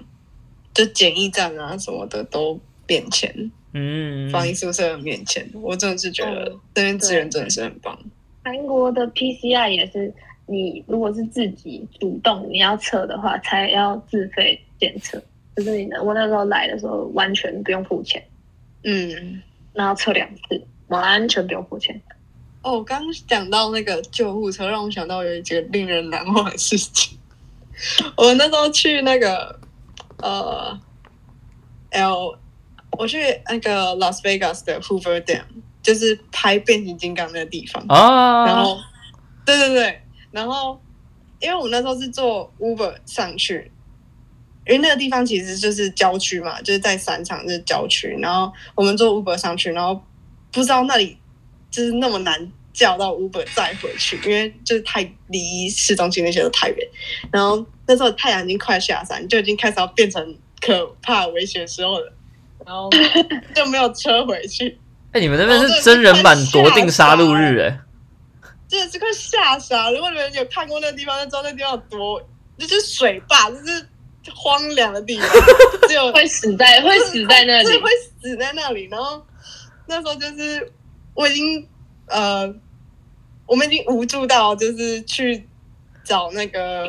[0.74, 3.34] 就检疫站啊什么的都免钱，
[3.74, 7.98] 嗯，防疫宿舍免钱，我真的是觉得这边资源真的是很棒。
[8.43, 10.13] 韩国的 PCR 也是。
[10.47, 15.21] 你如果是自己主动你要测的话，才要自费检测。
[15.56, 18.21] 就是你的，我那时候来的时候完全不用付钱，
[18.84, 22.01] 嗯，然后测两次，完全不用付钱。
[22.63, 27.17] 哦，我刚讲到那个救护车，让我想到有一个令人难忘的事情。
[28.17, 29.58] 我那时候去那个
[30.17, 30.77] 呃
[31.91, 32.38] ，L，
[32.97, 35.43] 我去那个 Las Vegas 的 Hoover Dam，
[35.82, 38.46] 就是拍变形金刚那个地方啊。
[38.46, 38.78] 然后，
[39.46, 40.02] 对对对。
[40.32, 40.80] 然后，
[41.39, 43.72] 因为我那时候是坐 Uber 上去，
[44.65, 48.15] 因为那个地方其实就是郊区嘛，就是在山场，就是郊区。
[48.20, 50.02] 然后我们坐 Uber 上去，然后
[50.52, 51.17] 不知道那里
[51.70, 56.88] 就是那么难叫到 Uber 再回去，因为就是太离市中心那些都太远。
[57.30, 62.13] 然后那时候太阳已经快下山，就已经开始要变成可怕危险时候了，
[62.65, 62.89] 然后
[63.54, 64.80] 就没有车回去。
[65.12, 67.80] 哎、欸，你们那边是真人版夺定杀戮日哎、欸。
[68.69, 69.91] 真的是快吓傻！
[69.91, 72.21] 如果你们有看过那个地方，就知道那地方有多，
[72.58, 73.86] 就是水坝，就是
[74.34, 75.28] 荒凉的地方，
[75.89, 77.89] 只有会死在会死在那里，会
[78.21, 78.88] 死在那里。
[78.89, 79.21] 然后
[79.88, 80.71] 那时候就是
[81.13, 81.67] 我已经
[82.08, 82.56] 呃，
[83.45, 85.45] 我们已经无助到就是去
[86.06, 86.86] 找那个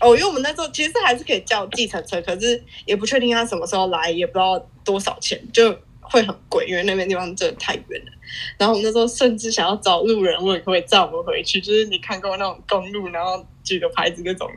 [0.00, 5.74] 哦，因为我们那时候其实还是可以叫计程车，可是也不确定他什么时候来，也不知道多少钱，就
[6.12, 8.12] 会很贵，因为那边地方真的太远了。
[8.58, 14.48] 然后我们那时候甚至想要找路人问可不可以载我们回去，就是你看过那种公路，然后举个牌子那种，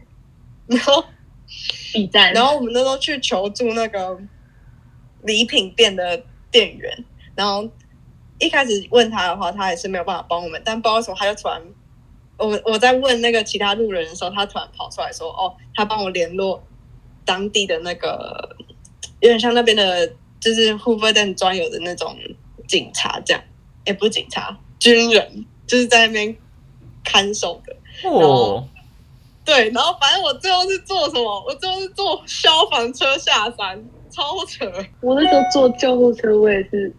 [0.68, 1.04] 然后
[2.34, 4.20] 然后我们那时候去求助那个
[5.24, 7.68] 礼品店的店员，然后
[8.40, 11.62] 一开始问他的话，他也是没有办法帮我们，但不知道为什么他就突然，
[12.38, 16.62] 我我在问那个其他路人的时候，他突然跑出来说：“哦，他帮我联络
[17.24, 18.56] 当地的那个，
[19.22, 20.14] 有点像那边的，
[20.46, 22.16] 就是护菲登专有的那种
[22.68, 23.44] 警察，这样，
[23.84, 26.38] 也不是警察，军人，就是在那边
[27.04, 27.76] 看守的。
[28.08, 28.64] 哦，
[29.44, 31.44] 对，然后反正我最后是坐什么？
[31.48, 34.72] 我最后是坐消防车下山，超扯。
[35.02, 36.96] 我那时候坐救护车，我也是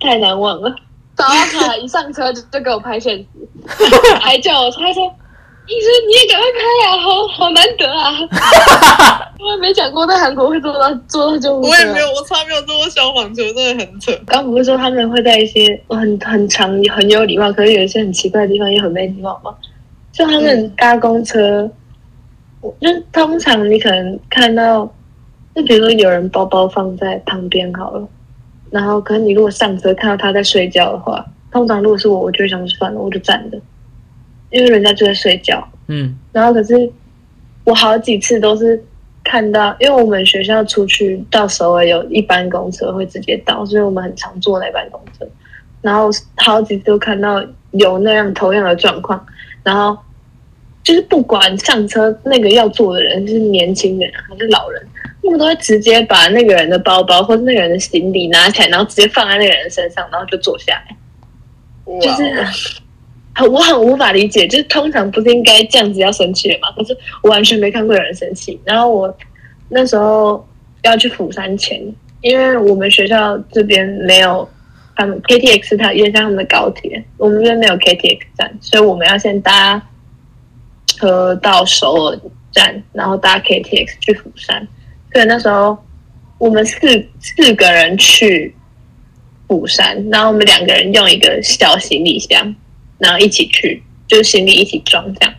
[0.00, 0.74] 太难忘了。
[1.16, 3.26] 找到他一上车就就给我拍现实，
[4.18, 5.14] 还叫我他说
[5.68, 11.68] ：“医生你也赶快拍啊，好好难得啊！” 我也没想过在韩国会做到做到救护车。
[11.68, 14.12] 我也没有，我从来没有坐过消防车，真的很扯。
[14.26, 19.54] 刚不是说他们会在一些很很长很有礼貌，可是有一些很奇怪的地方也很没礼貌吗？
[20.12, 21.68] 就他们搭公车，
[22.60, 24.84] 我就通常你可能看到，
[25.54, 28.08] 就比如说有人包包放在旁边好了，
[28.70, 33.58] 然后可能你如果上车看到他在睡觉的话，通常如果是我，我就会想说算了，我就站着，
[34.52, 35.66] 因为人家就在睡觉。
[35.88, 36.90] 嗯然后可是
[37.64, 38.82] 我好几次都是
[39.24, 45.26] 看到，因为我们学校出去到首尔有一班公车会直接到，所以我们很常坐那班公车。
[45.80, 49.26] 然后好几次都看到有那样同样的状况，
[49.64, 49.98] 然后
[50.84, 54.80] 就是不管上车那个要坐的人是年轻人还是老人，
[55.22, 60.96] 他们都会直接把那个人的包包或者那个人的行李拿起来，然后直接放在那个人身上，然后就坐下来。
[62.00, 62.46] 就是很
[63.40, 66.70] 我很无法理解，就是通常不是应该这样子要生气的嘛？
[66.76, 68.60] 可是我完全没看过有人生气。
[68.64, 69.16] 然后我
[69.70, 70.46] 那时候
[70.82, 71.80] 要去釜山前，
[72.20, 74.46] 因为我们学校这边没有
[74.94, 79.80] 他们 KTX，它有点像他们的高铁，我们这边没有 KTX 站，所以我们要先搭
[80.86, 82.20] 车到首尔
[82.52, 84.68] 站，然后搭 KTX 去釜山。
[85.10, 85.76] 所以那时候
[86.38, 86.78] 我们四
[87.18, 88.54] 四个人去
[89.48, 92.54] 釜山，然后我们两个人用一个小行李箱，
[93.02, 95.34] 然后一起去，就行李一起装这样。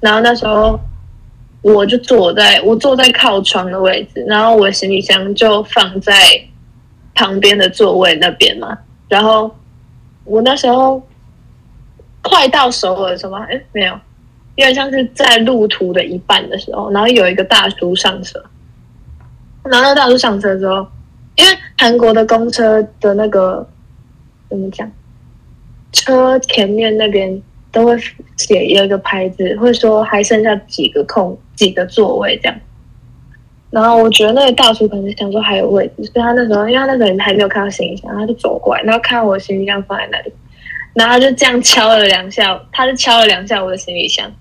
[0.00, 0.78] 然后那时候
[1.60, 6.14] 我就坐在我坐在靠窗的位置，然后我的行李箱就放在
[7.14, 8.78] 旁边的座位那边嘛。
[9.08, 9.52] 然后
[10.24, 11.02] 我那时候
[12.22, 13.36] 快到首尔什么？
[13.50, 13.92] 哎，没有，
[14.54, 18.38] 有点像是在路途的一半的时候，然后有一个大叔上车，
[19.64, 20.86] 然后那个大叔上车之后，
[21.36, 23.66] 因为韩国的公车的那个
[24.48, 24.90] 怎么讲，
[25.92, 27.96] 车前面那边都会
[28.36, 32.58] 写一个牌子，会说还剩下几个空几个座位这样。
[33.70, 40.32] 然后我觉得那个大叔可能想说还有位置，所以他那时候因为他那个人还没有看到行李箱，他就走过来，然后看到我行李箱放在那里，
[40.94, 44.32] 然后他就这样敲了两下，他就敲了两下我的行李箱，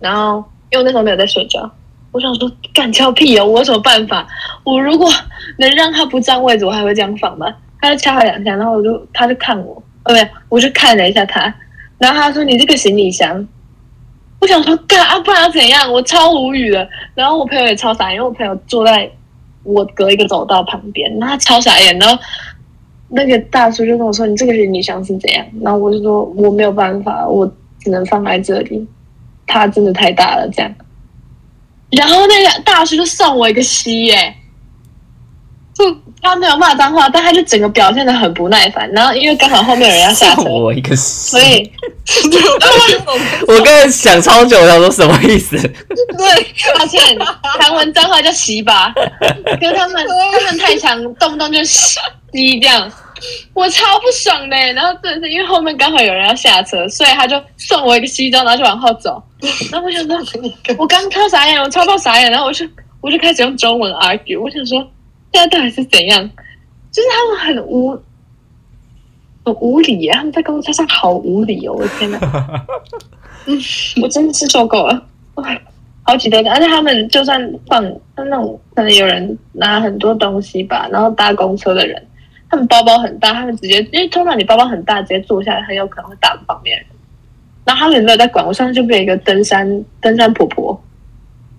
[0.00, 1.70] 然后因为那时候没有在睡觉，
[2.12, 4.26] 我想说干敲屁哦，我有什么办法？
[4.64, 5.06] 我如果
[5.58, 7.54] 能让他不占位置，我还会这样放吗？
[7.82, 11.54] 他就敲了两下，然后我就他就看我，呃，不对，我就看了一下他，
[11.98, 13.46] 然后他说你这个行李箱。
[14.40, 15.90] 我想说，干啊，不然怎样？
[15.90, 16.86] 我超无语的。
[17.14, 19.10] 然后我朋友也超傻，因为我朋友坐在
[19.62, 21.98] 我隔一个走道旁边，然后他超傻眼。
[21.98, 22.22] 然后
[23.08, 28.86] 那个大叔就跟我说：“你这个行李箱是怎样？”然后我就说：“我没有办法，我只能放在这里。
[29.46, 30.74] 它真的太大了，这样。”
[31.92, 34.34] 然后那个大叔就送我一个吸耶、
[35.74, 35.84] 就
[36.22, 38.88] 他没有骂脏话，但他就整个表现的很不耐烦。
[38.92, 41.48] 然后因为刚好后面有人要下车，送我一个所心，
[42.30, 42.36] 以
[43.48, 45.56] 我刚才想超久，我想说什么意思？
[45.58, 47.00] 对，抱歉，
[47.58, 48.92] 韩文脏话叫洗吧，
[49.60, 51.98] 可是他们他们太强，动不动就洗
[52.32, 52.90] 这样，
[53.52, 54.56] 我超不爽的。
[54.74, 59.20] 然后真的是因为后面刚好有人要下车，所以他就送我一个西装，然后就往后走。
[59.72, 60.16] 然后我想说，
[60.78, 62.64] 我刚超傻眼，我超爆傻眼，然后我就
[63.00, 64.88] 我就开始用中文 argue，我想说现
[65.34, 66.30] 在到底是怎样？
[66.90, 67.90] 就是他们很无
[69.44, 72.18] 很无理耶，他们在公车上好无理哦，我的天哪！
[74.00, 75.06] 我真的是受够了。
[75.34, 75.60] 哇
[76.06, 77.82] 好几个，而且他们就算放
[78.16, 82.00] 那种可能有人拿很多东西吧，然后搭公车的人，
[82.48, 86.86] 他们包包很大，他们直接因为通常你包包很大，直接坐下来很有可能会打到旁边人，
[87.64, 88.46] 然后他们也没有在管。
[88.46, 90.78] 我上次就被一个登山登山婆婆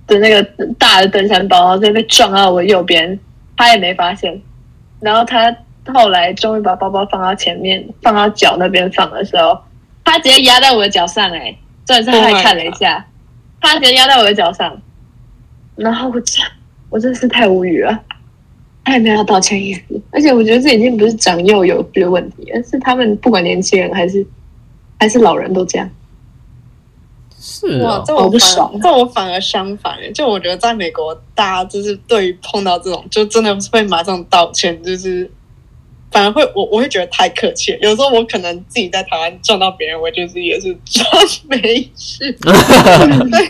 [0.07, 0.43] 的那个
[0.77, 3.19] 大的登山包，然后直接被撞到我右边，
[3.57, 4.41] 她也没发现。
[4.99, 5.55] 然后他
[5.93, 9.59] 后来终于把包包放到前面，放到脚那边放的时候，
[10.03, 13.05] 他直接压在我的脚上、欸，哎，重点是她还看了一下。
[13.61, 14.79] 他直接压在我的脚上，
[15.75, 16.45] 然后我真
[16.89, 17.99] 我真是太无语了，
[18.83, 24.25] 他也没有要道歉意思，而且我觉得这已经不是长幼有序的问题，而是他们不管年轻人还是
[24.99, 25.89] 还是老人都这样。
[27.45, 35.29] 哇，是哦，这我不爽这我反而相反，就我觉得在美国，大家就是对于碰到这种，就真的会马上道歉，就是
[36.11, 37.77] 反而会我我会觉得太客气了。
[37.81, 41.05] 有时候我可能自己在台湾撞到别人，我就是也是装
[41.47, 43.47] 没事， 对，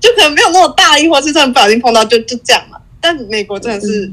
[0.00, 2.78] 就可能没有那么大意，或是真的不小心碰到就就这样嘛。
[3.00, 4.12] 但美国真的是，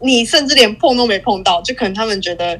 [0.00, 2.58] 你甚至连碰都没碰到，就可能他们觉得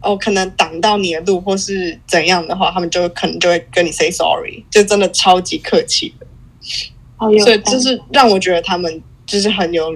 [0.00, 6.26] 哦，可能挡到你的路或是怎样的话，他们就可能就会跟你 say sorry，就真的超级客气的。
[7.18, 9.92] 所以就是让我觉得他们就是很有，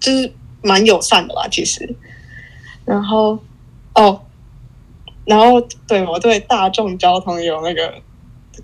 [0.00, 1.94] 就是蛮友善的啦，其实。
[2.86, 3.38] 然后
[3.94, 4.22] 哦，
[5.26, 7.92] 然后对我对大众交通有那个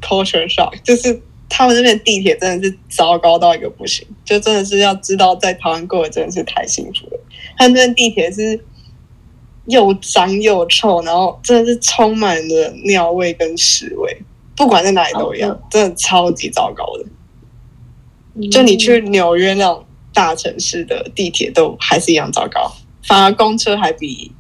[0.01, 7.21] culture shock，就是他们那边地铁真的是糟糕到一个不行，就真的是要知道在台湾过得真的是太幸福了。
[7.59, 8.65] 他们那边地铁是
[9.67, 14.23] 又脏又臭，然后真的是充满了尿味跟屎味，
[14.57, 17.05] 不管在哪里都一样，真的超级糟糕的。
[18.51, 22.71] 就你去纽约那种大城市的地铁都还是一样糟糕，
[23.03, 24.31] 反而公车还比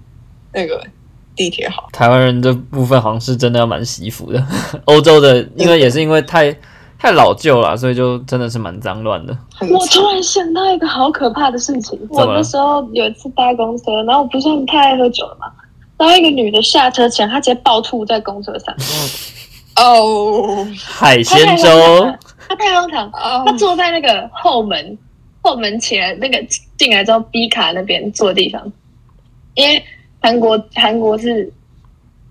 [0.53, 0.87] 那个
[1.35, 1.89] 地铁好。
[1.93, 4.47] 台湾人这部分好像是真的要蛮惜福的，
[4.85, 6.55] 欧洲的因为也是因为太
[6.99, 9.37] 太老旧了，所以就真的是蛮脏乱的。
[9.71, 15.47] 我突然想到一个好可怕的事情，我那时候有一次搭公车，然后我不是很太爱喝酒了嘛，
[15.99, 18.75] 然后一个女的下车前，她直接暴吐在公车上，
[19.77, 20.67] 哦。
[20.75, 21.69] 海鲜粥。
[22.05, 24.99] 了，她太荒唐，哦她坐在那个后门
[25.43, 26.43] 后门前那个
[26.79, 28.73] 进来之后 B 卡那边坐的地方，
[29.55, 29.83] 因为
[30.21, 31.53] 韩国韩国是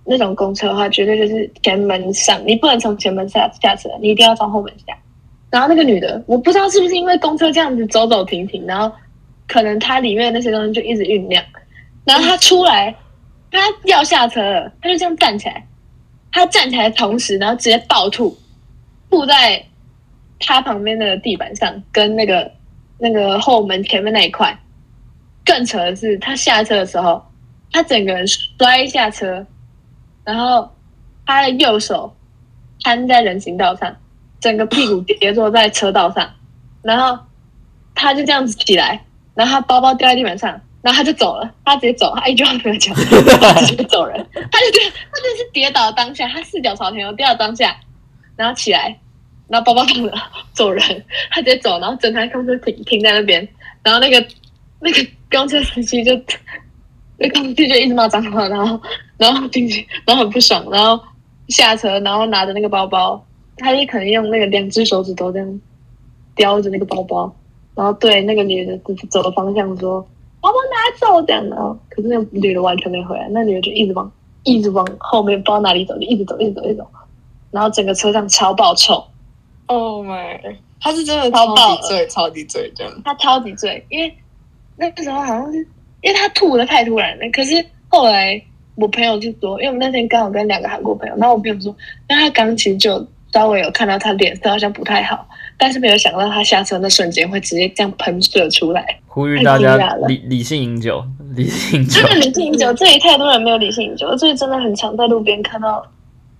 [0.05, 4.95] 那种公车的话，绝对就是前门上，你不能从前门下下车，你一定要从后门下。
[5.49, 8.93] 然后那个女的，我不知道是不是因为公车这样子走走停停，然后
[9.47, 11.43] 可能它里面那些东西就一直酝酿，
[12.03, 12.93] 然后她出来，
[13.51, 15.65] 她要下车了，她就这样站起来，
[16.31, 18.37] 她站起来的同时，然后直接暴吐，
[19.09, 19.63] 吐在
[20.39, 22.51] 她旁边的地板上，跟那个
[22.99, 24.57] 那个后门前面那一块。
[25.45, 27.23] 更扯的是，她下车的时候，
[27.71, 29.45] 她整个人摔下车，
[30.25, 30.69] 然后
[31.25, 32.13] 他的右手
[32.83, 33.95] 瘫在人行道上，
[34.39, 36.29] 整个屁股跌坐在车道上，
[36.81, 37.17] 然后
[37.93, 40.49] 他就这样子起来，然后他包包掉在地板上，
[40.81, 47.77] 然后他就走了，他直接走，他一句话都没有讲，直接走人，他就这样，她就是跌倒当下，他四脚朝天，我跌倒当下，
[48.35, 48.99] 然后起来，
[49.47, 50.13] 然后包包放了，
[50.53, 50.81] 走人，
[51.29, 53.47] 他直接走，然后整台公车停停在那边，
[53.83, 54.27] 然后那个
[54.79, 56.11] 那个公车司机就。
[57.17, 58.79] 那公司就一直骂脏话，然后
[59.17, 61.01] 然后进去，然后很不爽，然后
[61.49, 63.23] 下车，然后拿着那个包包，
[63.57, 65.61] 他也可能用那个两只手指头这样
[66.35, 67.33] 叼着那个包包，
[67.73, 68.77] 然后对那个女的
[69.09, 70.01] 走的方向说
[70.41, 74.11] ：“包包拿走。”这样，然后可是那个女的完全没回来，那女的就一直往
[74.43, 76.87] 一直往后面不知道哪里走，就一直走，一直走，一直走，
[77.51, 79.01] 然后整个车上超爆臭
[79.67, 82.93] ，，Oh my，他是真的超超爆级醉，超级醉这样。
[83.03, 84.13] 他超级醉，因为
[84.75, 85.65] 那个时候好像是
[86.05, 87.27] 因为他吐的太突然了。
[87.33, 87.53] 可是
[87.89, 88.39] 后来
[88.75, 91.75] 我朋友就说，因为我们那天刚好跟两个韩国朋友，然后我朋友说，
[92.07, 98.85] 那他刚其实就稍微有看到他脸色好像不太好，但是没有想到他下车那瞬间会直接这样喷射出来。
[99.07, 101.03] 呼吁大家理理性饮酒，
[101.35, 102.09] 理性饮酒真。
[102.11, 105.83] 的理性饮酒，这里太多人没有理性饮酒，这里真的很常在路边看到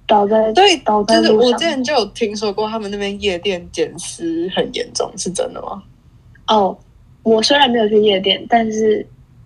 [0.06, 1.52] 倒在对，倒在就是路上。
[1.52, 5.82] 我之前就有听说过，他们那边夜店捡尸很严重，是真的吗？
[6.48, 6.78] 哦，
[7.24, 9.04] 我虽然没有去夜店，但是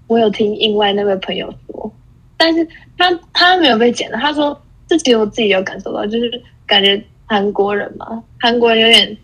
[0.09, 1.93] 我有听另外那位朋友说，
[2.35, 2.67] 但是
[2.97, 9.17] 他他没有被剪的，他说这其实我自己有感受到，就是感觉韩国人嘛，韩国人有点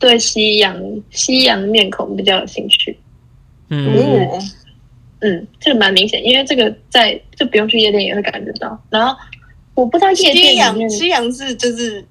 [0.00, 0.76] 对西洋
[1.10, 2.98] 西洋面孔比较有兴趣，
[3.68, 4.38] 嗯，哦，
[5.20, 9.16] 嗯，这个蛮明显，因为这个在就不用去夜店也会感觉到，然后
[9.74, 12.04] 我不知道夜店里面洋西洋是就是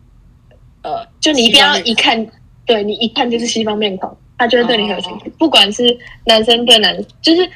[0.83, 2.25] 呃，就你一定要一看，
[2.65, 5.29] 对你一看就是西方面孔，他就会对你很有兴哦趣。
[5.37, 5.83] 不管是
[6.25, 7.49] 男生对男，就是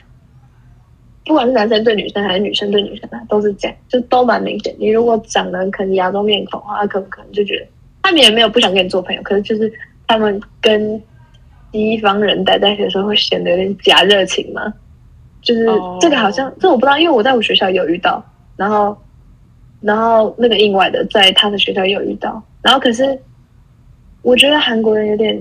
[1.25, 4.73] 不管是男生对女生还是女生对女生啊，都是这样，就都蛮明显。
[4.79, 7.65] 你如果长得可能亚洲面孔的话，他可不可能就觉得
[8.03, 9.71] 他们也没有不想跟你做朋友，可是就是
[10.07, 11.01] 他们跟
[11.73, 14.73] 西方人待在一起的时候会显得有点假热情嘛。
[15.41, 18.23] 就是哦这个好像这我不知道，因为我在我学校有遇到，
[18.55, 18.97] 然后
[19.81, 23.17] 然后那个另外的在他的学校也有遇到，然后可是
[24.21, 25.39] 我觉得韩国人有点，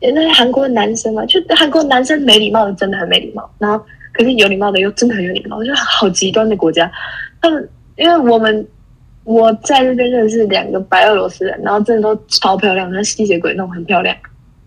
[0.00, 6.90] 那些韩国的男生嘛，就韩国男生没礼貌的真的很没礼貌，然后可是有礼貌的又真的很有礼貌，就好极端的国家。
[7.40, 8.66] 他们因为我们
[9.24, 14.16] 我在那边认识两个白俄罗斯人，然后真的都超漂亮，像吸血鬼那种很漂亮。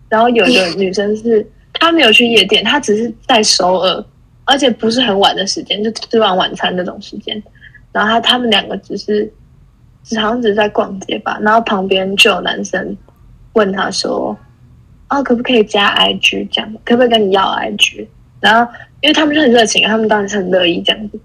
[0.08, 4.04] 然后有一个女生是她没有去夜店，她只是在首尔，
[4.44, 7.40] 而且不是很晚的时间，就吃完晚餐那种时间。
[7.92, 9.32] 然后他他们两个只是，
[10.04, 11.38] 只好像只是在逛街吧。
[11.40, 12.96] 然后旁边就有男生
[13.54, 14.36] 问他说
[15.10, 16.72] ：“啊，可不可以加 IG 这样？
[16.84, 18.06] 可不可以跟你要 IG？”
[18.40, 21.18] 然后因为他们就很热情，他们当然是很乐意这样子。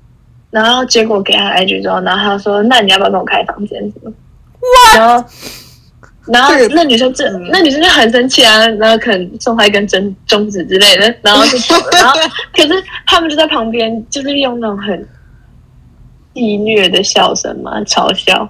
[0.52, 4.12] 然后结果给他 IG 之后，然后他说：“那你要不要跟我开房间？”什么？
[4.12, 5.26] 哇然后，
[6.28, 11.90] 然后那女生这嗯那女生就很生气啊，然后可能送他一根针中指之类的，然后就走了。
[11.94, 12.18] 然后
[12.56, 14.98] 可是他们就在旁边，就是用那种很
[16.34, 18.50] 戏谑的笑声嘛，嘲笑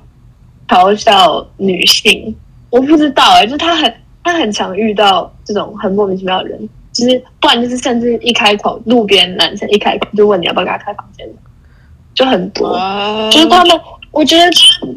[0.67, 2.35] 嘲笑女性。
[2.69, 3.93] 我不知道哎、就他很
[4.25, 11.29] 他很常遇到这种很莫名其妙的人，就是不然就是甚至一开口，路边男生一开口就问你要不要给他开房间，
[12.15, 12.75] 就很多。
[13.31, 14.43] 就是他们，我觉得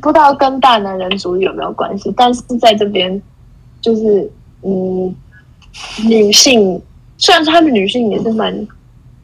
[0.00, 3.20] 不知道跟大男人主义有没有关系，但是在这边，
[3.82, 5.14] 就是嗯，
[6.08, 6.80] 女性
[7.18, 8.66] 虽然说他们女性也是蛮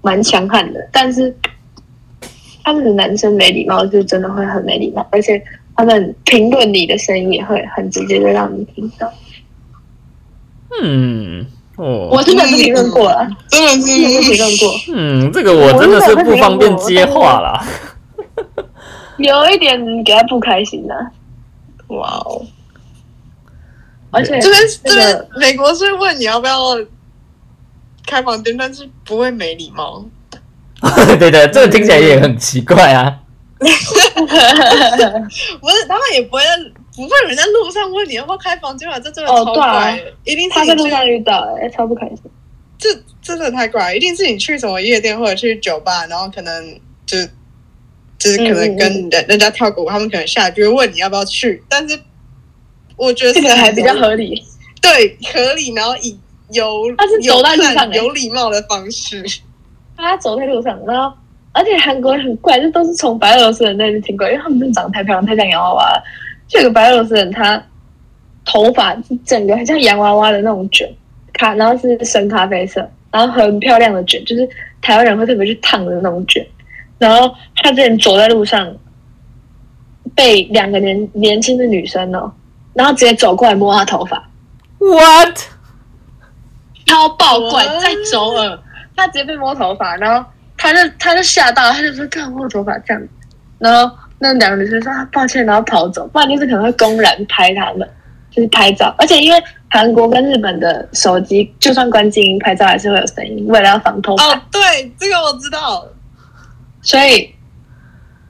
[0.03, 1.35] 蛮强悍的，但是
[2.63, 5.43] 他们的男生没礼貌，就真的会很没礼貌，而且
[5.75, 9.11] 他们评论你的声音也会很直接的让你听到。
[10.83, 11.47] 嗯，
[11.77, 17.65] 哦，我真的是评论过了，真的是评是论过，嗯，这个我真的是不方便接话啦。
[19.19, 20.95] 有一点给他不开心的、
[21.89, 22.43] 哇哦！
[24.11, 26.59] 而且这边这边美国是问你要不要
[28.07, 30.05] 开房间，但是不会没礼貌。
[31.19, 33.21] 对的，这个听起来也很奇怪啊。
[33.59, 33.79] 不是，
[35.89, 36.49] 他们也不会在
[36.97, 38.99] 不会有人在路上问你要不要开房间吧？
[38.99, 42.19] 这真的超哦啊怪，一定是他在路上遇到、哎，超不开心。
[42.79, 42.89] 这
[43.23, 47.17] 真的太怪了，一定是你去什么夜店或者去酒吧，然后可能就
[48.19, 51.99] 就是可能跟人人家跳个舞，他们可能下一句会问你要不要去，但是
[52.97, 54.43] 我觉得这是个还比较合理。
[54.83, 56.19] 对合理，然后以
[56.51, 59.25] 有他是走在路上欸有礼貌的方式。
[59.97, 61.17] 他走在路上，然后
[61.53, 66.05] 而且韩国人很怪，就都是从白俄罗斯人那边听过来，因为他们真的长得太漂亮，太像洋娃娃了。
[66.55, 67.61] 就有个白俄罗斯人，他
[68.45, 70.89] 头发是整个很像洋娃娃的那种卷，
[71.33, 74.49] 咖，然后是深咖啡色，然后很漂亮的卷，就是
[74.81, 76.47] 台湾人会特别去烫的那种卷。
[76.97, 78.73] 然后他之前走在路上，
[80.15, 82.33] 被两个年年轻的女生哦，
[82.73, 84.31] 然后直接走过来摸他头发
[84.79, 85.37] ，What？
[86.87, 88.57] 超爆怪，在首尔，
[88.95, 90.25] 他直接被摸头发，然后
[90.57, 93.03] 他就他就吓到，他就说看我头发这样，
[93.59, 97.87] 然后那两个女生说啊抱歉，然后跑走，不然就是可能会公然拍他们，
[98.31, 105.87] 就是拍照，而且因为韩国跟日本的手机就算关静音，拍照还是会有声音，为了要防偷拍，哦，对，这个我知道。
[106.81, 107.35] 所以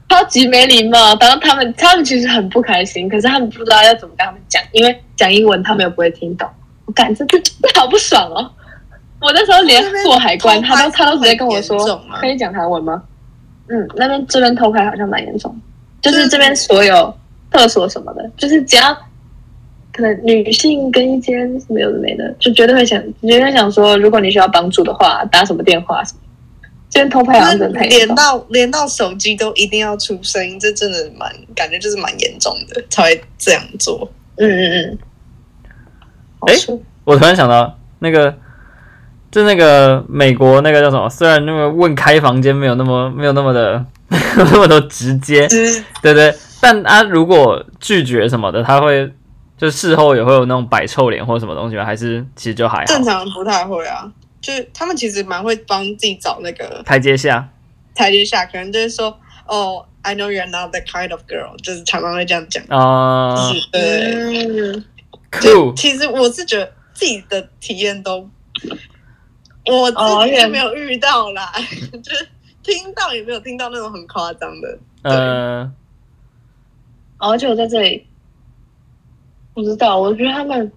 [0.08, 1.16] 超级没礼貌。
[1.20, 6.48] 然后他们他们其实很不开心，可是他们不知道要怎么跟他们讲，因为讲英文他们又不会听懂。
[6.86, 8.50] 我感觉这这好不爽哦！
[9.20, 13.02] 我那时候连过海关，他都他都直接跟我说很严重吗：“可以讲韩文吗？”
[13.70, 15.58] 嗯，那边这边偷拍好像蛮严重，
[16.04, 17.16] 就是这边所有
[17.50, 18.94] 厕所什么的，就是只要
[19.90, 26.20] 可能女性更衣间什么有的没的，就绝对会想，绝对想说，如果你需要帮助的话，打什么电话什么。
[26.90, 28.14] 这边偷拍好像真的连。
[28.14, 34.06] 到连到手机都一定要出声音，这真的蛮感觉就是蛮严重的，才会这样做。
[34.36, 34.98] 嗯嗯嗯。
[36.48, 38.32] 诶我突然想到那个，
[39.30, 41.08] 就那个美国那个叫什么？
[41.08, 43.84] 虽然那个问开房间没有那么没有那么的
[44.36, 49.10] 那么多直接，只对对，但他如果拒绝什么的，他会
[49.56, 51.84] 就事后也会有那种摆臭脸或什么东西吗？
[51.84, 52.84] 还是其实就还好？
[52.84, 53.04] 正？
[53.04, 57.48] 常不太会啊，就是他们其实蛮会帮自己找那个台阶下，
[57.94, 62.62] 台阶下，可能就是说，哦，I know you're not that kind of girl，就是常常会这样讲。
[62.68, 64.84] 啊、就是对，嗯，
[65.40, 68.28] 就酷，其实我是觉得自己的体验都，
[69.66, 71.52] 我哦自己也没有遇到啦，
[72.02, 72.28] 就是
[72.64, 74.78] 听到也没有听到那种很夸张的。
[75.02, 75.70] 呃，
[77.18, 78.06] 而且我在这里，
[79.52, 80.72] 不知道，我觉得他们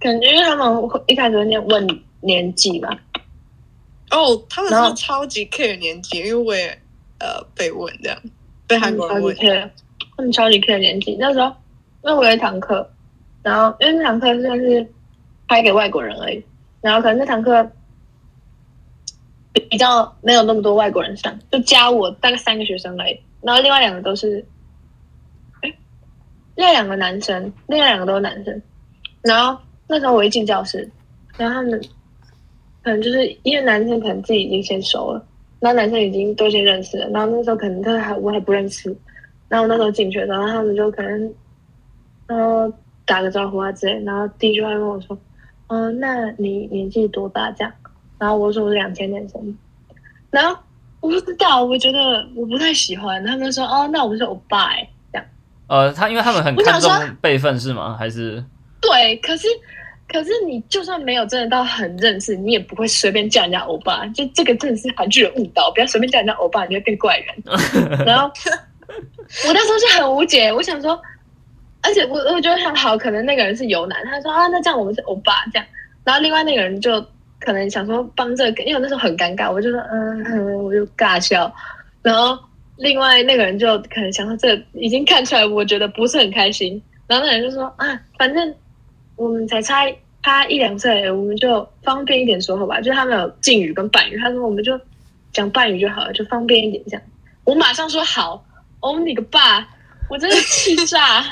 [0.00, 1.86] 感觉他们会一开始会念问
[2.20, 2.88] 年纪嘛，
[4.10, 6.68] 哦，他们是超级 care 年纪，因为我也
[7.18, 8.18] 呃被问这样，
[8.66, 9.36] 被韩国人问。
[9.36, 9.68] care，
[10.16, 11.16] 他们超级 care 年纪。
[11.20, 11.46] 那时候，
[12.02, 12.90] 因为我有一堂课，
[13.42, 14.92] 然后因为那堂课算是
[15.46, 16.42] 拍给外国人而已，
[16.80, 17.70] 然后可能那堂课
[19.70, 24.44] 比较没有那么多外国人上，就加我大概三个学生而已，然后另外两个都是，
[25.62, 25.74] 哎，
[26.56, 28.62] 另外两个男生，另外两个都是男生，
[29.22, 30.88] 然后那时候我一进教室，
[31.36, 31.80] 然后他们
[32.82, 35.24] 可能就是因为男生可能自己已经先熟了。
[35.60, 38.96] 然后男生已经都先认识了，然后那时候可能他还我还不认识，
[39.48, 41.34] 然后那时候进去的时候，然后他们就可能，
[42.28, 42.72] 呃，
[43.04, 45.18] 打个招呼啊之类，然后第一句话跟我说，
[45.66, 47.72] 嗯、那你年纪多大这样？
[48.18, 49.58] 然后我说我是两千年生，
[50.30, 50.58] 然后
[51.00, 55.26] 我不知道，我觉得我不太喜欢，他们说哦，那我们是欧巴欸这样，
[55.68, 57.96] 呃，他因为他们很看我想说重辈分是吗？
[57.98, 58.44] 还是
[58.80, 59.46] 对，可是
[60.10, 64.06] 可是你就算没有真的到很认识，你也不会随便叫人家欧巴。
[64.08, 67.34] 就这个真的是韩剧的误导，不要随便叫人家欧巴，你会变怪人。
[68.06, 68.26] 然后
[69.46, 70.98] 我那时候就很无解，我想说，
[71.82, 75.68] 而且我我觉得很好，可能那个人是尤南，他说啊，那这样我们是欧巴这样。
[76.04, 77.04] 然后另外那个人就
[77.48, 81.50] 可能想说帮这个，因为那时候很尴尬，我就说嗯，嗯我就尬笑。
[82.02, 82.38] 然后
[82.76, 86.82] 另外那个人就可能想说，这已经看出来，我觉得不是很开心。
[87.06, 88.54] 然后那人就说啊，反正
[89.16, 89.90] 我们才差
[90.22, 92.82] 差一两岁，我们就方便一点说好吧。
[92.82, 94.78] 就是他们有敬语跟半语，他说我们就
[95.32, 97.02] 讲半语就好了，就方便一点这样。
[97.44, 98.44] 我马上说好，
[98.80, 99.66] 欧你个爸！
[100.08, 101.24] 我真的气炸！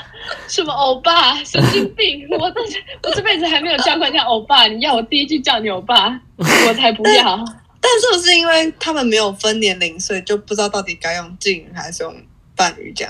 [0.47, 2.27] 什么欧巴，神经病！
[2.39, 2.61] 我这
[3.03, 7.45] 我这辈子还没有叫过人家欧巴，你要我第一句叫你欧巴，我才不要。
[7.79, 12.13] 但是不是因为他们没有分年龄，所以就不知道到底该用敬语还是用
[12.55, 13.09] 伴语讲？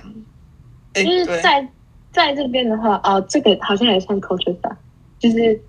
[0.93, 1.68] 哎，就是，在
[2.11, 4.70] 在这边的话，哦，这个好像也算 culture 吧，
[5.20, 5.59] 就是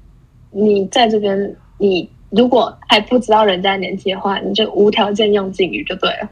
[0.50, 6.28] 你在这边，你如果还不知道人家年纪的话，你就无条件用敬语就对了。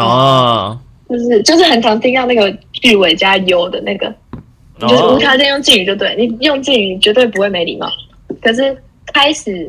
[0.00, 0.80] 哦，
[1.10, 4.14] 就是就是很常听到那个句尾加 u 的那个，
[4.78, 7.90] 就是无条件用敬语就对，你用敬语绝对不会没礼貌。
[8.40, 8.76] 可是
[9.12, 9.68] 开始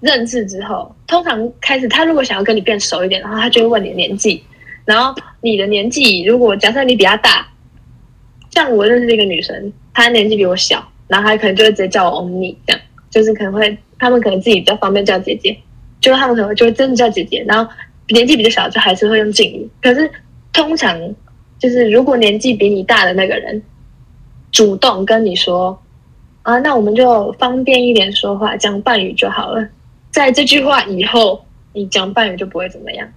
[0.00, 4.42] 认识之后，通常开始他如果想要跟你变熟一点，然后他就会问你的年纪，
[4.86, 7.46] 然后你的年纪如果假设你比他大，
[8.50, 15.54] 像我认识一个女生，她年纪比我小，然后她可能就会直接叫我欧尼，这样就是可能会他们可能自己比较方便叫姐姐，
[16.00, 17.70] 就是他们可能就会真的叫姐姐，然后
[18.08, 20.10] 年纪比较小就还是会用敬语，可是
[20.52, 20.98] 通常
[21.58, 23.62] 就是如果年纪比你大的那个人
[24.50, 25.80] 主动跟你说
[26.42, 29.66] 啊，那我们就方便一点说话，讲半语就好了。
[30.10, 33.08] 在这句话以后，你讲半语就不会怎么样，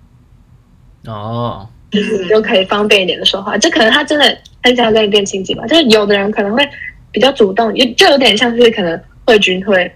[1.08, 3.58] 哦，就是你就可以方便一点的说话。
[3.58, 5.66] 这可能他真的很想要跟你变亲近吧？
[5.68, 6.64] 就是有的人可能会
[7.12, 9.92] 比较主动，就就有点像是可能慧君会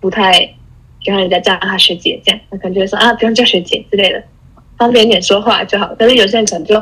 [0.00, 0.32] 不太
[1.02, 4.22] 喜欢人家叫他学姐这样，他可能就会说啊，不用叫学姐之类的，
[4.82, 5.94] 方便点说话就好。
[5.94, 6.74] 可是有些人可能就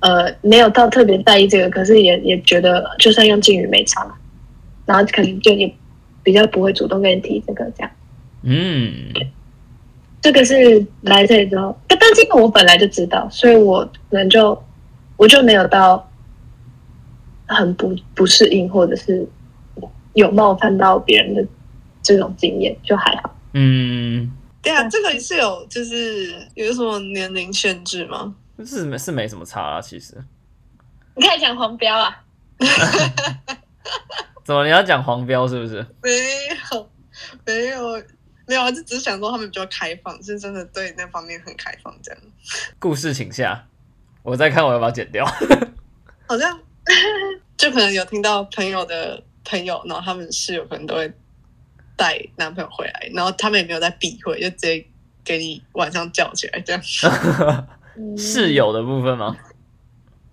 [0.00, 4.06] 呃没有到特别在意这个，可是也也觉得就算用敬语没差，
[4.86, 5.70] 然后可能就也
[6.22, 7.90] 比较不会主动跟你提这个这样。
[8.42, 9.12] 嗯，
[10.22, 14.62] 这个是来这里之后，但但是因为我本来就知道，所以我可能就
[15.18, 16.10] 我就没有到
[17.46, 19.28] 很不不适应，或者是
[20.14, 21.44] 有冒犯到别人的
[22.02, 23.36] 这种经验，就还好。
[23.52, 24.30] 嗯，
[24.66, 28.34] 对啊，这个是有就是有什么年龄限制吗？
[28.66, 30.12] 是没是没什么差啊，其实。
[31.14, 32.24] 你开始讲黄标啊？
[34.44, 35.86] 怎么你要讲黄标是不是？
[36.02, 36.10] 没
[36.72, 36.90] 有，
[37.44, 38.02] 没有，
[38.48, 42.20] 没有啊，就只是想说他们比较开放，是真的对那方面很开放，这样
[42.80, 43.68] 故事请下，
[44.24, 45.24] 我再看我要不要剪掉。
[46.26, 46.60] 好像
[47.56, 51.12] 就可能有听到朋友的朋友，然后他们室友可能都会
[51.96, 54.86] 带男朋友回来，然后他们也没有在避讳，就直接
[55.24, 56.82] 给你晚上叫起来这样。
[57.98, 59.34] 嗯 室友的部分吗？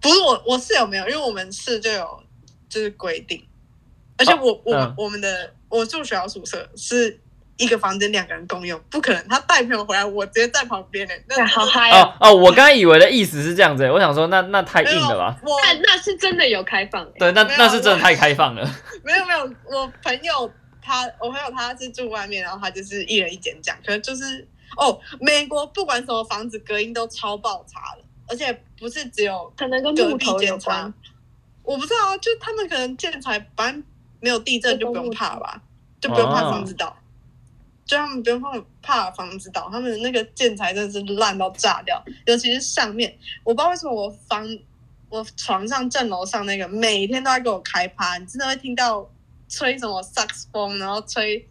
[0.02, 2.24] 不是我，我室友没有，因为我们室就有
[2.68, 3.42] 就是规定，
[4.18, 7.18] 而且我、我、嗯我们的我住学校宿舍是
[7.56, 11.14] 一个房间两个人共用，不可能他带朋友回来，我直接在旁边呢。
[11.30, 12.30] 那，好嗨哦哦！
[12.32, 15.40] 哦，我刚才以为的意思是这样子，我想说那那太硬了吧？
[15.42, 18.70] 我那那是真的有开放、欸，对，那那是真的太开放了。
[19.06, 19.40] 没有没有，
[19.72, 20.52] 我朋友
[20.84, 30.94] 他我朋友他是住外面，然后他就是一人一间这样，可能就是哦，美国不管什么房子隔音都超爆差的，而且不是只有可能跟隔壁木头有关。，
[31.64, 33.84] 我不知道啊，就他们可能建材反正
[34.20, 35.62] 没有地震就不用怕吧，
[36.02, 36.96] 就不用怕房子倒，
[37.86, 44.46] 就他们不用怕怕房子倒，他们那个建材真的是烂到炸掉，尤其是上面，我不知道为什么我房
[45.10, 49.08] 我床上正楼上那个每天都在给我开趴，你真的会听到
[49.56, 51.48] 吹什么萨克斯风，然后吹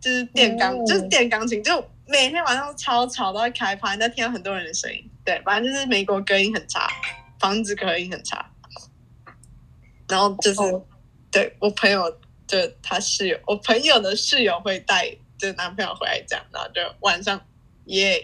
[0.00, 5.04] 就是电钢，哦就是电钢琴，就每天晚上超吵都在开趴，你在听到很多人的声音。
[5.24, 6.88] 对，反正就是美国隔音很差，
[7.40, 8.48] 房子隔音很差。
[10.08, 10.84] 然后就是、哦
[11.30, 12.10] 对我朋友，
[12.46, 17.38] 就他室友，我朋友的室友会带就是男朋友回来这样，然后就晚上
[17.84, 18.18] 耶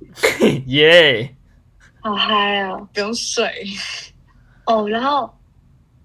[0.66, 1.36] 耶，
[2.00, 2.88] 好嗨哦！
[2.94, 3.66] 不用睡，
[4.64, 5.30] 哦，然后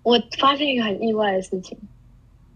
[0.03, 1.79] 我发现一个很意外的事情，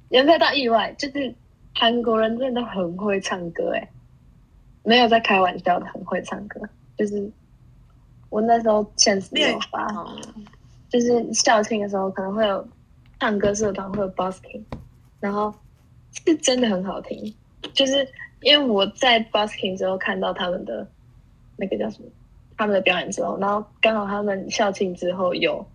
[0.10, 1.34] 也没有到意外，就是
[1.74, 3.89] 韩国人真的都很会唱歌，哎，
[4.84, 6.60] 没有在开玩笑的，很会唱歌。
[6.97, 7.30] 就是
[8.30, 10.10] 我那时候现实有发，哦
[10.89, 12.66] 就是校庆的时候可能会有
[13.20, 14.62] 唱歌社团，会有 busking，
[15.20, 15.53] 然后
[16.12, 17.34] 是真的很好听。
[17.74, 18.08] 就是
[18.41, 20.88] 因为我在 busking 之后看到他们的
[21.58, 22.08] 那个叫什么，
[22.56, 25.66] 他们的表演之后，然后刚好他们校庆之后有，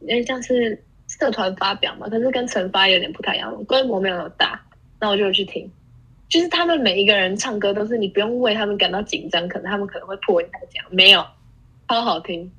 [0.00, 0.80] 因为像是
[1.18, 4.60] 社团发表嘛，可是跟惩罚有点不太一样，规模没有那么大。
[4.98, 5.70] 那我就去听，
[6.28, 11.24] 就是他们每一个人唱歌都是你不用为他们感到紧张，可能他们可能会破音还是这样，没有，
[11.88, 12.50] 超好听，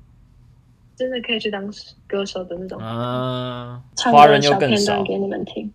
[0.96, 1.68] 真的可以去当
[2.06, 2.80] 歌手的那种。
[2.80, 5.04] 啊，唱华人又更歌小片段少。
[5.04, 5.72] 给你们听。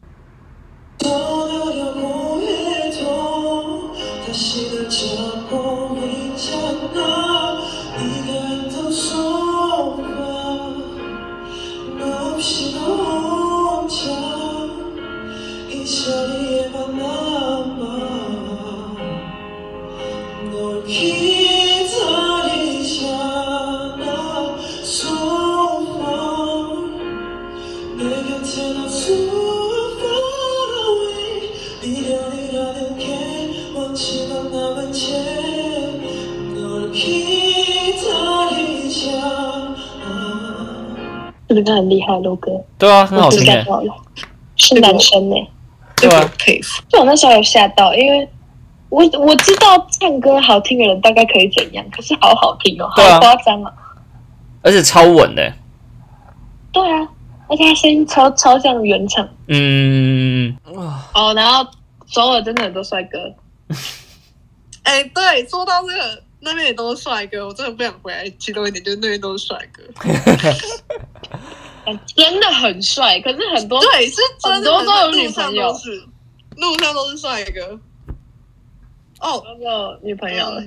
[41.76, 43.40] 很厉害，罗哥，对啊，很好听
[44.56, 45.36] 是男生呢、
[45.96, 46.32] 对啊。
[46.38, 46.82] 佩服。
[46.90, 48.28] 就我那时候有吓到，因为
[48.90, 53.74] 我我知道唱歌好听的人大概可以怎样，可是好好听哦，好夸张啊！
[54.62, 55.54] 而且超稳的。
[56.72, 57.08] 对啊，
[57.48, 59.28] 而且他声音超超像原唱。
[59.48, 60.56] 嗯，
[61.14, 61.68] 哦，然后
[62.08, 63.18] 首尔真的很多帅哥，
[64.84, 69.84] 哎、对，说到这个，那边也都是帅哥，我真的不想回来激动一点，就是那边都是帅哥。
[71.86, 76.08] 哎真的很帅，可是很多对，是真的，很多都有女路上朋友都是，
[76.58, 77.80] 路上都是帅哥。
[79.20, 80.62] 哦，都有女朋友了。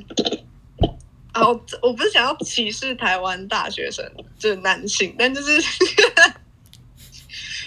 [1.33, 4.05] 啊，我我不是想要歧视台湾大学生，
[4.39, 5.51] 就是男性，但就是，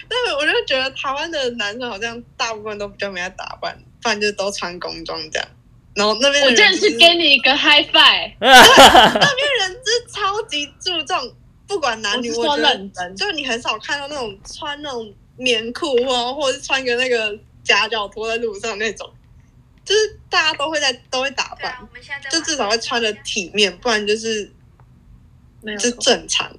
[0.10, 5.48] 但是我就觉得台湾的男生好像大部分都比较没在打扮，不然就都穿工装这样。
[5.96, 11.36] 然后那边的我真的人是给你一个 high five， 那边人是超级注重，
[11.70, 12.76] 不管男女，我觉得
[13.16, 19.08] 就你很少看到那种穿那种棉裤啊，或者是穿个那个夹脚拖在路上那种，
[19.86, 21.74] 就是大家都会在都会打扮，
[22.32, 24.52] 就至少会穿的体面，不然就是就
[25.62, 26.52] 没有错正常。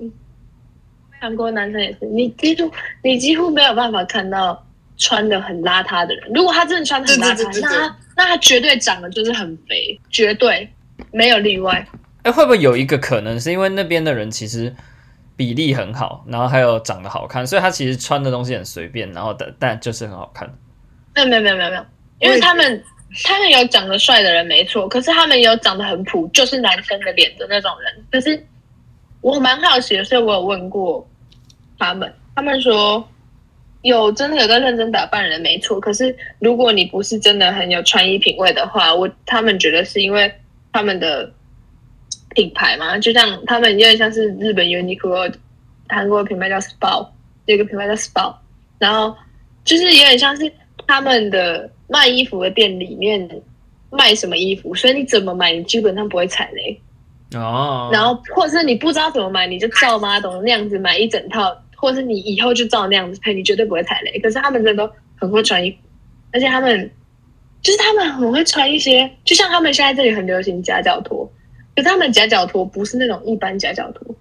[1.20, 2.70] 韩国男生也是，你几乎
[3.02, 4.64] 你几乎没有办法看到
[4.96, 6.30] 穿的很邋遢的人。
[6.32, 10.72] 如果他真的穿的很邋遢，那他那他绝对长得就是很肥，绝对
[11.10, 11.84] 没有例外。
[12.22, 14.74] 哎，会不会有一个可能是因为那边的人其实
[15.40, 20.46] 比例很好，然后还有长得好看，所以他其实穿的东西很随便，然后的但就是很好看。
[21.14, 21.84] 没有没有没有没有没有，
[22.18, 22.84] 因为他们
[23.24, 28.04] 他们有长得帅的人没错，可是他们有长得很普，就是男生的脸的那种人。
[28.12, 28.46] 可是
[29.22, 31.08] 我蛮好奇的，所以我有问过
[31.78, 33.02] 他们，他们说
[33.80, 40.30] 有真的有在认真打扮的人没错，可是如果你不是真的很有穿衣品味的话，我他们觉得是因为
[40.70, 41.32] 他们的
[42.34, 45.32] 品牌嘛，就像他们有点像是日本 Uniqlo，
[45.88, 47.06] 韩国的品牌叫 SPA，
[47.46, 48.34] 有一个品牌叫 SPA，
[48.78, 49.16] 然后
[49.64, 50.50] 就是有点像是
[50.86, 53.28] 他们的卖衣服的店里面
[53.90, 56.80] 卖什么衣服，所以你怎么买，你基本上不会踩雷。
[57.34, 64.18] 哦，然后或者是你不知道怎么买，你就照妈懂那样子买一整套，或者是你以后就照那样子配，你绝对不会踩雷。
[64.20, 65.78] 可是他们真的都很会穿衣服，
[66.32, 66.90] 而且他们
[67.62, 71.30] 就是他们很会穿一些，就像他们现在这里很流行夹脚拖，
[71.76, 74.14] 可他们夹脚拖不是那种一般夹脚拖，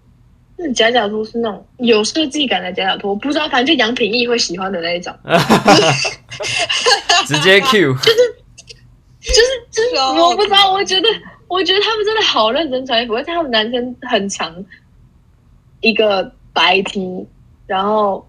[0.56, 5.14] 那夹脚拖是那种有设计感的夹脚拖，不知道反正就杨品义会喜欢的那一种。
[7.28, 8.18] 直接 Q，就是
[9.20, 9.42] 就是
[9.72, 11.08] 就是我不知道，我觉得
[11.48, 14.66] 我觉得他们真的好认真穿衣服，而且他们男生很长，
[15.82, 17.28] 一个白 T，
[17.68, 18.28] 然后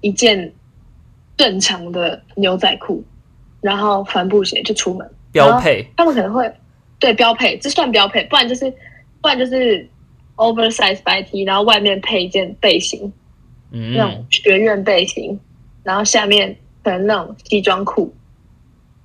[0.00, 0.52] 一件
[1.36, 3.02] 正常的牛仔裤，
[3.60, 5.10] 然后帆布鞋就出门。
[5.32, 5.86] 标配。
[5.96, 6.50] 他们可能会
[6.98, 8.72] 对标配，这算标配，不然就是
[9.20, 9.88] 不然就是
[10.36, 13.12] oversize 白 T，然后外面配一件背心，
[13.70, 13.94] 嗯。
[13.94, 15.38] 那种嗯学院背心，
[15.82, 18.14] 然后下面可能那种西装裤，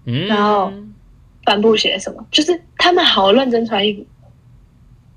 [0.06, 0.72] 嗯，然后
[1.46, 4.06] 帆布鞋什么，就是他们好认真穿衣服，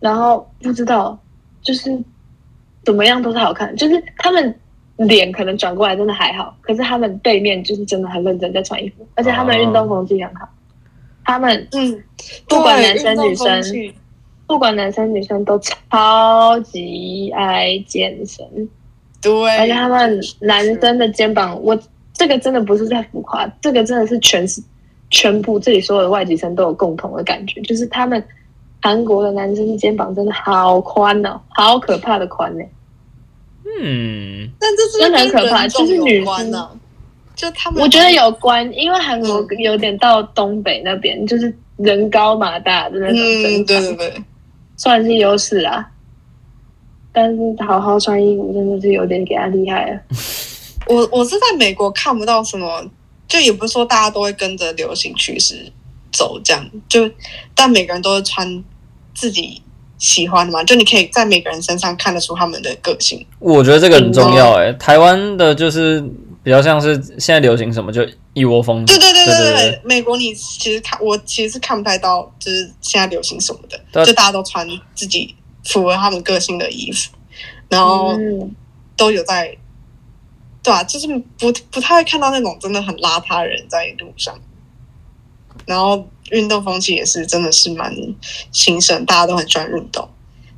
[0.01, 1.19] 然后不知道
[1.63, 1.99] 就是
[2.85, 4.55] 怎么样都是好看，就是他们
[4.97, 10.49] 脸可能转过来真的还好，可是他们背面就是真的很认真在穿衣服，而且他们运动风气很好，
[11.27, 12.03] 他们嗯，
[12.49, 13.63] 不管男生女生
[14.47, 18.47] 不管男生女生都超级爱健身，
[19.21, 21.77] 对，而且他们男生的肩膀，我
[22.15, 24.63] 这个真的不是在浮夸，这个真的是全是
[25.11, 28.23] 全部这里所有的外籍生都有共同的感觉，就是他们
[28.81, 32.65] 韩国的男生肩膀真的好宽哦，好可怕的宽呢、
[33.83, 36.79] 嗯，但这是真的很可怕跟人种就是女有关呢、就
[37.55, 44.23] 他们，我觉得有关，因为韩国嗯有点到东北那边，就是人高马大的那种身嗯，对对对，
[44.77, 45.87] 算是优势啊。
[47.13, 50.01] 但是好好穿衣服真的是有点给他厉害了。
[50.89, 52.85] 我我是在美国看不到什么，
[53.27, 55.73] 就也不是说大家都会跟着流行趋势
[56.13, 57.11] 走这样，就
[57.55, 58.63] 但每个人都是穿
[59.15, 59.61] 自己
[59.99, 63.27] 喜欢的嘛，就你可以在每个人身上看得出他们的个性。
[63.39, 66.05] 我觉得这个很重要哎、台湾的就是
[66.47, 75.35] 比较像是现在流行什么就一窝蜂，对对对对对对美国你其实看我其实是看不太到，就是现在流行什么的，就大家都穿自己
[75.65, 77.11] 符合他们个性的衣服，
[77.69, 78.55] 然后嗯，
[78.97, 79.59] 都有在，
[80.63, 84.39] 对啊，就是不不太会看到那种真的很邋遢的人在路上，
[85.67, 87.93] 然后运动风气也是真的是蛮
[88.53, 90.09] 兴盛，大家都很喜欢运动。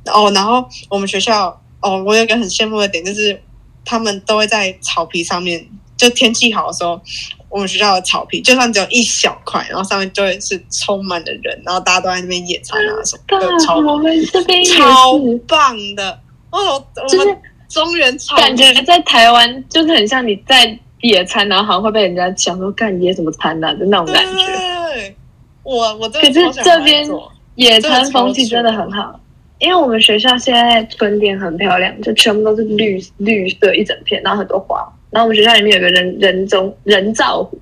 [0.05, 3.41] 哦，然后我们学校哦，我有一个很羡慕的点就是，
[3.89, 5.67] 他们都会在草皮上面，
[5.97, 7.01] 就天气好的时候，
[7.49, 15.17] 我们学校的草皮就算只有一小块，然后上面就会是充满了人，然后大家都在那边野餐啊什么 对的，超我们这边也超，
[15.47, 16.19] 棒的。
[16.51, 16.59] 哦，
[16.95, 24.45] 我我就是们中原草感觉在台湾就是很像你在野餐，然后好像会被人家想说干野什么餐啊的那种感觉。
[24.93, 25.15] 对，
[25.63, 27.09] 我我真可是这边
[27.55, 29.19] 野餐风气真的很好，
[29.59, 34.81] 因为我们学校现在春天很漂亮，就全部都是绿绿色一整片，然后很多花。
[35.11, 37.59] 然后我们学校里面有个人人中人造湖，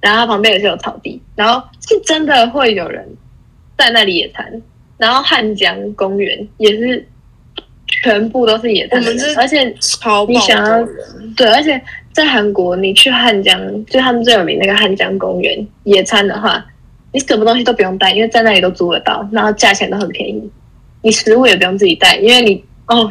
[0.00, 3.06] 然后它旁边也是有草地，然后是真的会有人
[3.78, 4.62] 在那里野餐。
[4.98, 7.06] 然后汉江公园也是
[7.86, 8.98] 全部都是野餐
[9.36, 10.88] 而且超爆你想要
[11.36, 11.80] 对，而且
[12.12, 16.64] 在韩国，你去汉江，就他们最有名那个汉江公园野餐的话，
[17.12, 20.50] 你什么东西都不用带，因为在那里都租得到，然后价钱都很便宜。
[21.06, 23.08] 你食物也不用自己带，因为你哦，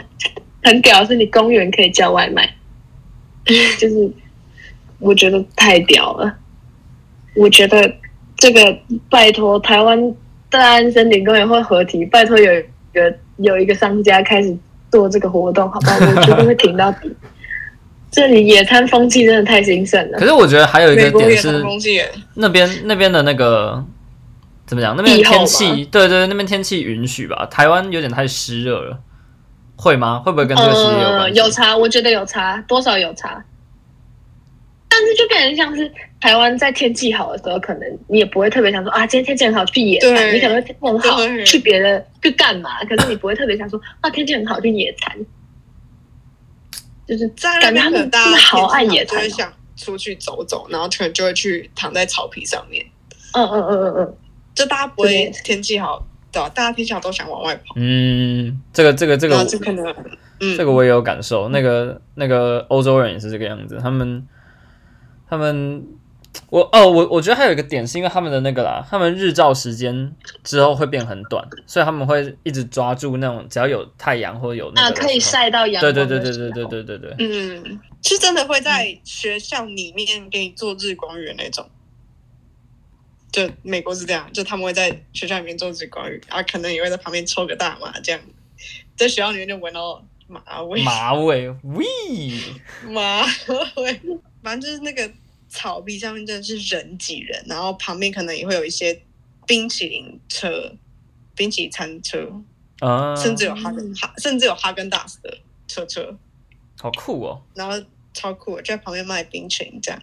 [0.63, 2.53] 很屌是你公园可以叫外卖，
[3.79, 4.11] 就是
[4.99, 6.35] 我觉得太屌了。
[7.37, 7.89] 我觉得
[8.35, 8.77] 这个
[9.09, 10.13] 拜托台湾
[10.49, 14.53] 大安森林公园会合体，拜托有一个有一个商家开始
[14.91, 15.95] 做这个活动，好不好？
[15.95, 17.09] 我绝对会挺到底。
[18.11, 20.25] 这里野餐风气真的太兴盛了可。
[20.25, 22.01] 是我觉得还有一美个点是国野餐风气
[22.33, 23.81] 那边那边的那个
[24.65, 24.95] 怎么讲？
[24.95, 27.45] 那边天气，对对，那边天气允许吧？
[27.51, 28.99] 台湾有点太湿热了，
[29.75, 30.19] 会吗？
[30.25, 33.43] 会不会跟这个其实有关呃，有差，我觉得有差，多少有差。
[34.87, 35.91] 但是就变成像是
[36.21, 45.17] 台湾在天气好的时候，可能你也不会特别想说啊，今天天气很好去野餐，你可能会天气很好去别的去干嘛，可是你不会特别想说啊， 天气很好去野餐，
[47.05, 48.09] 就是在感觉他们
[48.39, 49.21] 好爱野餐哦。
[49.21, 52.85] 就会想出去走走，然后可能就会去躺在草皮上面，
[53.33, 54.17] 嗯嗯嗯嗯嗯，
[54.55, 56.49] 就大家不会天气好，对吧？
[56.49, 59.85] 大家天气好都想往外跑，嗯，这个这个这个然后就可能
[60.39, 64.25] 嗯，这个我也有感受，那个那个欧洲人也是这个样子，他们
[65.29, 65.85] 他们
[66.49, 75.19] 我哦我我觉得还有一个点是因为他们的那个啦，他们日照时间之后会变很短，所以他们会一直抓住那种只要有太阳或有那可以。
[75.19, 81.65] 晒到阳对对对对对对对对，嗯，是真的会在学校里面给你做日光浴那种。
[83.35, 88.21] 就美国是这样，就他们会在学校里面做日光浴，啊，可能也会在旁边抽个大麻，这样
[88.95, 91.85] 在学校里面就闻到麻味， 马尾喂，
[92.87, 93.25] 麻
[93.75, 94.01] 味，
[94.41, 95.11] 反正就是那个
[95.49, 99.01] 草地上面真的是人挤人，然后旁边可能也会有一些
[99.45, 100.73] 冰淇淋车、
[101.35, 102.31] 冰淇淋餐车，
[102.79, 106.17] 啊，甚至有哈根哈，甚至有哈根达斯的车车。
[106.79, 110.01] 好酷哦，然后超酷的，就在旁边卖冰淇淋这样。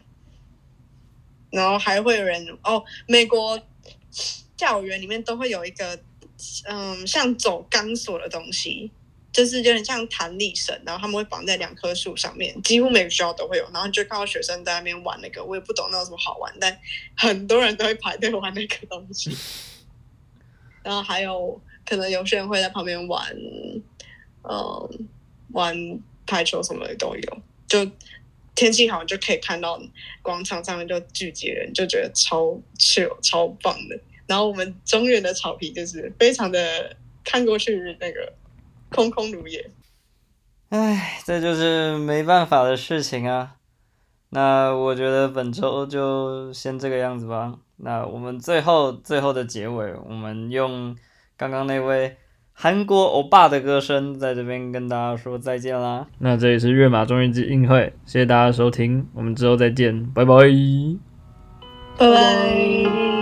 [1.53, 3.61] 然后还会有人哦，美国
[4.57, 5.97] 校园里面都会有一个
[6.69, 8.91] 嗯，像走钢索的东西，
[9.33, 13.65] 就是有点像弹力绳，然后他们会绑在两棵树上面，几乎每个学校都会有。
[13.73, 16.77] 然后就看到学生在那边玩那个，我也不懂那有什么好玩，但
[17.17, 19.37] 很多人都会排队玩那个东西。
[20.83, 23.25] 然后还有可能有些人会在旁边玩，
[24.43, 25.09] 嗯，
[25.53, 25.77] 玩
[26.27, 27.39] 排球什么的都有。
[27.69, 27.89] 就
[28.55, 29.81] 天气好，就可以看到
[30.21, 33.99] 广场上面就聚集人，就觉得超 chill 超棒的。
[34.27, 38.33] 然后我们中原的草皮就是非常的看过去那个
[38.91, 39.71] 空空如也。
[40.71, 43.57] 唉，这就是没办法的事情啊。
[44.31, 47.59] 那我觉得本周就先这个样子吧。
[47.77, 50.97] 那我们最后最后的结尾，我们用
[51.37, 52.17] 刚刚那位
[52.55, 56.07] 韩国欧巴的歌声，在这边跟大家说再见啦。
[56.19, 60.35] 那这里是月马中日之映会，谢谢大家的收听，我们之后再见，拜拜。
[61.99, 63.22] 拜拜。